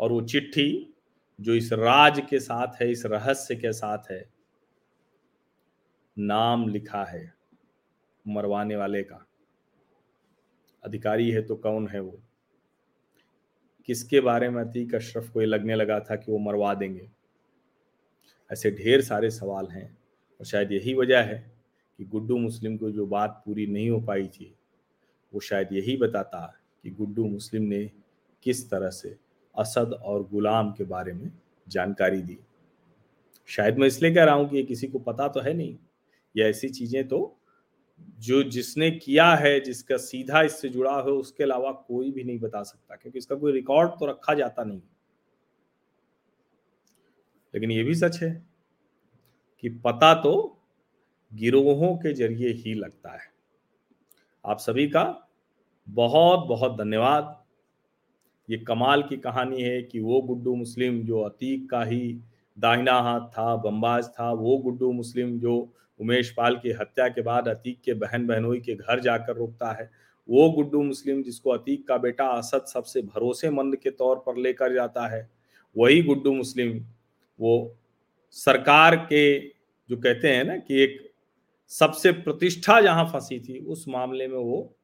और 0.00 0.12
वो 0.12 0.20
चिट्ठी 0.22 0.94
जो 1.40 1.54
इस 1.54 1.72
राज 1.72 2.20
के 2.30 2.40
साथ 2.40 2.82
है, 2.82 2.90
इस 2.90 3.06
रहस्य 3.06 3.56
के 3.56 3.72
साथ 3.72 4.10
है, 4.10 4.24
नाम 6.18 6.68
लिखा 6.68 7.04
है, 7.04 7.34
मरवाने 8.26 8.76
वाले 8.76 9.02
का। 9.02 9.26
अधिकारी 10.84 11.30
है 11.30 11.42
तो 11.42 11.56
कौन 11.56 11.88
है 11.88 12.00
वो? 12.00 12.18
किसके 13.88 14.20
बारे 14.20 14.48
में 14.50 14.62
अतीक 14.62 14.94
अशरफ 14.94 15.30
को 15.30 15.40
ये 15.40 15.46
लगने 15.46 15.74
लगा 15.74 15.98
था 16.00 16.16
कि 16.16 16.32
वो 16.32 16.38
मरवा 16.38 16.74
देंगे? 16.74 17.10
ऐसे 18.50 18.70
ढेर 18.70 19.00
सारे 19.00 19.30
सवाल 19.30 19.66
हैं 19.66 19.86
और 20.40 20.46
शायद 20.46 20.72
यही 20.72 20.94
वजह 20.94 21.22
है 21.22 21.38
कि 21.98 22.04
गुड्डू 22.04 22.36
मुस्लिम 22.38 22.76
को 22.76 22.90
जो 22.90 23.06
बात 23.06 23.42
पूरी 23.46 23.66
नहीं 23.66 23.90
हो 23.90 24.00
पाई 24.00 24.26
थी, 24.26 24.54
वो 25.32 25.40
शायद 25.40 25.68
यही 25.72 25.96
बताता 25.96 26.46
कि 26.82 26.90
गुड्डू 26.90 27.24
मुस्लिम 27.24 27.62
ने 27.62 27.90
किस 28.42 28.68
तरह 28.70 28.90
से 28.90 29.16
असद 29.54 29.92
और 29.92 30.28
गुलाम 30.28 30.72
के 30.72 30.84
बारे 30.84 31.12
में 31.12 31.30
जानकारी 31.68 32.22
दी। 32.22 32.38
शायद 33.48 33.78
मैं 33.78 33.86
इसलिए 33.86 34.14
कह 34.14 34.24
रहा 34.24 34.34
हूँ 34.34 34.48
कि 34.48 34.56
ये 34.56 34.62
किसी 34.62 34.86
को 34.86 34.98
पता 34.98 35.28
तो 35.28 35.40
है 35.40 35.52
नहीं, 35.54 35.76
ये 36.34 36.44
ऐसी 36.44 36.68
चीज़ें 36.68 37.06
तो 37.08 37.36
जो 38.00 38.42
जिसने 38.42 38.90
किया 38.90 39.34
है, 39.34 39.60
जिसका 39.60 39.96
सीधा 39.96 40.42
इससे 40.42 40.68
जुड़ा 40.68 40.92
हो, 40.92 41.10
उसके 41.10 41.44
अलावा 41.44 41.72
कोई 41.72 42.10
भी 42.10 42.24
नहीं 42.24 42.38
बता 42.38 42.62
सकता, 42.62 42.96
क्योंकि 42.96 43.18
इसका 43.18 43.34
कोई 43.34 43.52
रिकॉर्ड 43.52 43.90
तो 43.90 44.06
रखा 44.06 44.34
जाता 44.34 44.64
नहीं। 44.64 44.80
लेकिन 47.54 47.70
ये 47.70 47.82
भी 47.84 47.94
सच 47.94 48.22
है 48.22 48.46
कि 49.60 49.68
पता 49.68 50.14
तो 50.14 50.60
गिरोहों 51.32 51.96
के 51.96 52.12
ज़रिए 52.14 52.48
ही 52.48 52.74
लगता 52.74 53.12
है। 53.12 53.32
आप 54.44 54.58
सभी 54.58 54.88
का 54.88 55.04
बहुत 55.88 56.46
बहुत 56.48 56.78
धन्यवाद। 56.78 57.44
ये 58.48 58.56
कमाल 58.58 59.02
की 59.02 59.16
कहानी 59.16 59.62
है 59.62 59.82
कि 59.82 60.00
वो 60.00 60.20
गुड्डू 60.22 60.54
मुस्लिम 60.54 61.02
जो 61.02 61.20
अतीक 61.20 61.70
का 61.70 61.82
ही 61.84 62.20
दाहिना 62.58 62.92
हाथ 62.92 63.20
था, 63.20 63.56
बम्बाज 63.56 64.08
था, 64.08 64.32
वो 64.32 64.58
गुड्डू 64.58 64.92
मुस्लिम 64.92 65.38
जो 65.38 65.74
उमेश 66.00 66.30
पाल 66.30 66.56
की 66.56 66.70
हत्या 66.72 67.08
के 67.08 67.22
बाद 67.22 67.48
अतीक 67.48 67.80
के 67.84 67.94
बहन 67.94 68.26
बहनोई 68.26 68.60
के 68.60 68.74
घर 68.74 69.00
जाकर 69.00 69.36
रुकता 69.36 69.72
है। 69.72 69.90
वो 70.28 70.50
गुड्डू 70.50 70.82
मुस्लिम 70.82 71.22
जिसको 71.22 71.50
अतीक 71.50 71.86
का 71.88 71.96
बेटा 71.98 72.26
असद 72.28 72.64
सबसे 72.64 73.02
भरोसेमंद 73.02 73.76
के 73.76 73.90
तौर 73.90 74.22
पर 74.26 74.36
लेकर 74.36 74.74
जाता 74.74 75.06
है, 75.08 75.28
वही 75.76 76.02
गुड्डू 76.02 76.32
मुस्लिम। 76.32 76.78
वो 77.38 77.76
सरकार 78.36 78.96
के 78.96 79.38
जो 79.90 79.96
कहते 79.96 80.28
हैं 80.28 80.44
ना 80.44 80.56
कि 80.56 80.82
एक 80.82 80.98
सबसे 81.70 82.12
प्रतिष्ठा 82.12 82.80
जहाँ 82.80 83.04
फंसी 83.04 83.38
थी, 83.40 83.58
उस 83.58 83.84
मामले 83.88 84.28
में 84.28 84.38
वो 84.38 84.74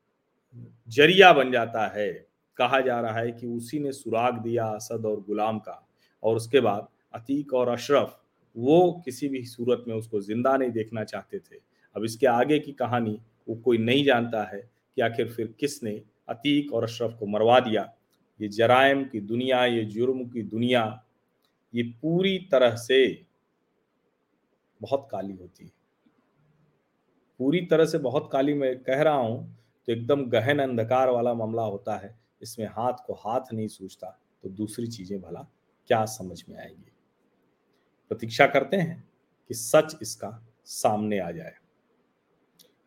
ज़रिया 0.89 1.33
बन 1.33 1.53
जाता 1.53 1.87
है। 1.87 2.11
कहा 2.59 2.81
जा 2.81 3.01
रहा 3.01 3.19
है 3.19 3.33
कि 3.33 3.47
उसी 3.47 3.79
ने 3.79 3.93
सुराग 3.93 4.39
दिया 4.39 4.65
असद 4.67 5.07
और 5.07 5.21
गुलाम 5.21 5.59
का 5.59 5.87
और 6.23 6.37
उसके 6.37 6.61
बाद 6.61 6.89
अतीक 7.15 7.55
और 7.55 7.69
अशरफ 7.69 8.20
वो 8.57 9.03
किसी 9.05 9.29
भी 9.29 9.43
सूरत 9.45 9.85
में 9.89 9.95
उसको 9.95 10.21
ज़िंदा 10.21 10.57
नहीं 10.57 10.71
देखना 10.71 11.05
चाहते 11.05 11.39
थे। 11.41 11.59
अब 11.97 12.05
इसके 12.05 12.27
आगे 12.29 12.59
की 12.59 12.73
कहानी 12.75 13.19
वो 13.49 13.55
कोई 13.57 13.79
नहीं 13.79 14.05
जानता 14.05 14.43
है 14.45 14.61
कि 14.97 15.03
आखिर 15.03 15.29
फिर 15.29 15.55
किसने 15.61 16.01
अतीक 16.29 16.73
और 16.75 16.85
अशरफ 16.85 17.17
को 17.19 17.27
मरवा 17.29 17.59
दिया। 17.61 17.83
ये 18.41 18.49
जराइम 18.49 19.05
की 19.05 19.21
दुनिया, 19.23 19.65
ये 19.67 19.85
जुर्म 19.87 20.25
की 20.25 20.43
दुनिया, 20.45 21.03
ये 21.75 21.83
पूरी 22.03 22.39
तरह 22.53 22.75
से 22.77 23.27
बहुत 24.81 25.09
काली 25.11 25.33
होती 25.33 25.65
है। 25.65 25.71
पूरी 27.41 27.61
तरह 27.67 27.85
से 27.87 27.99
बहुत 28.01 28.29
काली 28.33 28.55
मैं 28.55 28.77
कह 28.81 29.03
रहा 29.03 29.15
हूँ 29.15 29.57
तो 29.89 29.93
एकदम 29.93 30.25
गहन 30.31 30.59
अंधकार 30.59 31.11
वाला 31.11 31.35
मामला 31.35 31.63
होता 31.65 31.97
है, 31.97 32.15
इसमें 32.43 32.67
हाथ 32.69 33.05
को 33.07 33.15
हाथ 33.21 33.53
नहीं 33.53 33.69
सूझता 33.69 34.19
तो 34.45 34.49
दूसरी 34.51 34.87
चीज़ें 34.89 35.21
भला 35.21 35.47
क्या 35.91 36.05
समझ 36.07 36.43
में 36.49 36.57
आएँगी? 36.57 36.93
प्रतीक्षा 38.11 38.47
करते 38.47 38.77
हैं 38.77 39.03
कि 39.51 39.55
सच 39.55 39.97
इसका 40.03 40.31
सामने 40.67 41.19
आ 41.19 41.31
जाए। 41.31 41.53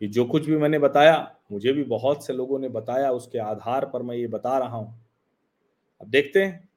ये 0.01 0.07
जो 0.09 0.25
कुछ 0.25 0.45
भी 0.45 0.57
मैंने 0.57 0.79
बताया, 0.79 1.15
मुझे 1.51 1.73
भी 1.73 1.83
बहुत 1.85 2.25
से 2.25 2.33
लोगों 2.33 2.59
ने 2.59 2.69
बताया, 2.69 3.11
उसके 3.11 3.39
आधार 3.39 3.85
पर 3.85 4.01
मैं 4.01 4.15
ये 4.15 4.27
बता 4.27 4.57
रहा 4.57 4.77
हूँ। 4.77 4.87
अब 6.01 6.07
देखते 6.07 6.43
हैं, 6.43 6.69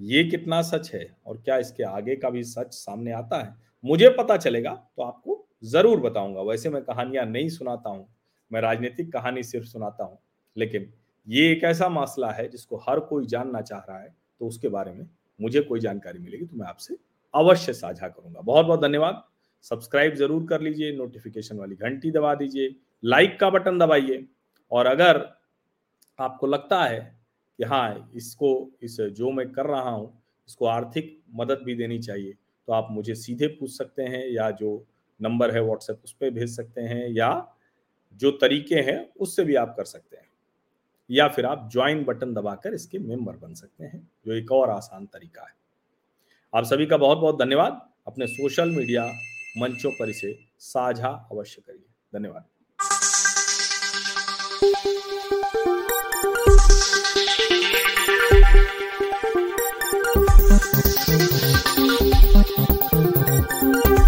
ये 0.00 0.24
कितना 0.24 0.60
सच 0.62 0.90
है 0.94 1.06
और 1.26 1.36
क्या 1.36 1.56
इसके 1.58 1.82
आगे 1.84 2.16
का 2.16 2.30
भी 2.30 2.42
सच 2.44 2.72
सामने 2.74 3.12
आता 3.12 3.38
है? 3.38 3.54
मुझे 3.84 4.08
पता 4.10 4.36
चलेगा 4.36 4.72
तो 4.96 5.02
आपको 5.02 5.40
ज़रूर 5.64 6.00
बताऊँगा। 6.00 6.42
वैसे 6.42 6.70
मैं 6.70 6.82
कहानियाँ 6.82 7.24
नहीं 7.26 7.48
सुनाता 7.50 7.90
हूँ, 7.90 8.06
मैं 8.50 8.60
राजनीतिक 8.60 9.12
कहानी 9.12 9.42
सिर्फ़ 9.42 9.66
सुनाता 9.66 10.04
हूँ, 10.04 10.18
लेकिन 10.56 10.92
ये 11.26 11.50
एक 11.52 11.64
ऐसा 11.64 11.88
मसला 11.90 12.30
है 12.32 12.48
जिसको 12.48 12.76
हर 12.78 13.00
कोई 13.02 13.26
जानना 13.26 13.60
चाह 13.62 13.80
रहा 13.80 13.98
है 13.98 14.14
तो 14.40 14.46
उसके 14.46 14.68
बारे 14.68 14.92
में 14.92 15.06
मुझे 15.40 15.60
कोई 15.60 15.80
जानकारी 15.80 16.18
मिलेगी 16.18 16.46
तो 16.46 16.56
मैं 16.56 16.66
आपसे 16.66 16.96
अवश्य 17.34 17.72
साझा 17.74 18.08
करूँगा। 18.08 18.40
बहुत 18.40 18.66
बहुत 18.66 18.80
धन्यवाद। 18.80 19.22
सब्सक्राइब 19.64 20.14
ज़रूर 20.14 20.46
कर 20.46 20.60
लीजिए 20.60 20.92
नोटिफिकेशन 20.92 21.58
वाली 21.58 21.74
घंटी 21.76 22.10
दबा 22.10 22.34
दीजिए 22.34 22.74
लाइक 23.02 23.38
का 23.40 23.50
बटन 23.50 23.78
दबाइए, 23.78 24.24
और 24.72 24.86
अगर 24.86 25.18
आपको 26.18 26.46
लगता 26.46 26.82
है 26.84 27.00
कि 27.58 27.64
हाँ 27.64 28.10
इसको, 28.14 28.70
इस 28.82 28.96
जो 29.00 29.30
मैं 29.32 29.50
कर 29.52 29.66
रहा 29.66 29.90
हूँ, 29.90 30.12
इसको 30.48 30.66
आर्थिक 30.66 31.18
मदद 31.34 31.62
भी 31.64 31.74
देनी 31.74 31.98
चाहिए 32.00 32.34
तो 32.68 32.72
आप 32.72 32.88
मुझे 32.90 33.14
सीधे 33.16 33.46
पूछ 33.50 33.70
सकते 33.70 34.02
हैं, 34.02 34.26
या 34.26 34.50
जो 34.52 34.84
नंबर 35.20 35.54
है 35.54 35.62
व्हाट्सएप 35.62 36.00
उस 36.04 36.12
पर 36.12 36.30
भेज 36.30 36.50
सकते 36.50 36.80
हैं, 36.82 37.08
या 37.08 37.46
जो 38.20 38.30
तरीके 38.32 38.80
हैं 38.82 38.98
उससे 39.16 39.44
भी 39.44 39.54
आप 39.56 39.74
कर 39.76 39.84
सकते 39.86 40.16
हैं। 40.16 40.28
या 41.10 41.26
फिर 41.28 41.46
आप 41.46 41.68
ज्वाइन 41.72 42.04
बटन 42.04 42.32
दबाकर 42.34 42.74
इसके 42.74 42.98
मेंबर 43.00 43.36
बन 43.38 43.54
सकते 43.54 43.84
हैं, 43.84 44.08
जो 44.26 44.32
एक 44.32 44.52
और 44.52 44.70
आसान 44.70 45.06
तरीका 45.06 45.42
है। 45.42 45.54
आप 46.56 46.64
सभी 46.64 46.86
का 46.86 46.96
बहुत 46.96 47.18
बहुत 47.18 47.38
धन्यवाद 47.38 47.80
अपने 48.06 48.26
सोशल 48.26 48.70
मीडिया 48.70 49.06
मंचों 49.58 49.90
पर 49.90 50.10
इसे 50.10 50.38
साझा 50.58 51.08
अवश्य 51.32 51.62
करिए 51.66 52.18
धन्यवाद. 52.18 52.44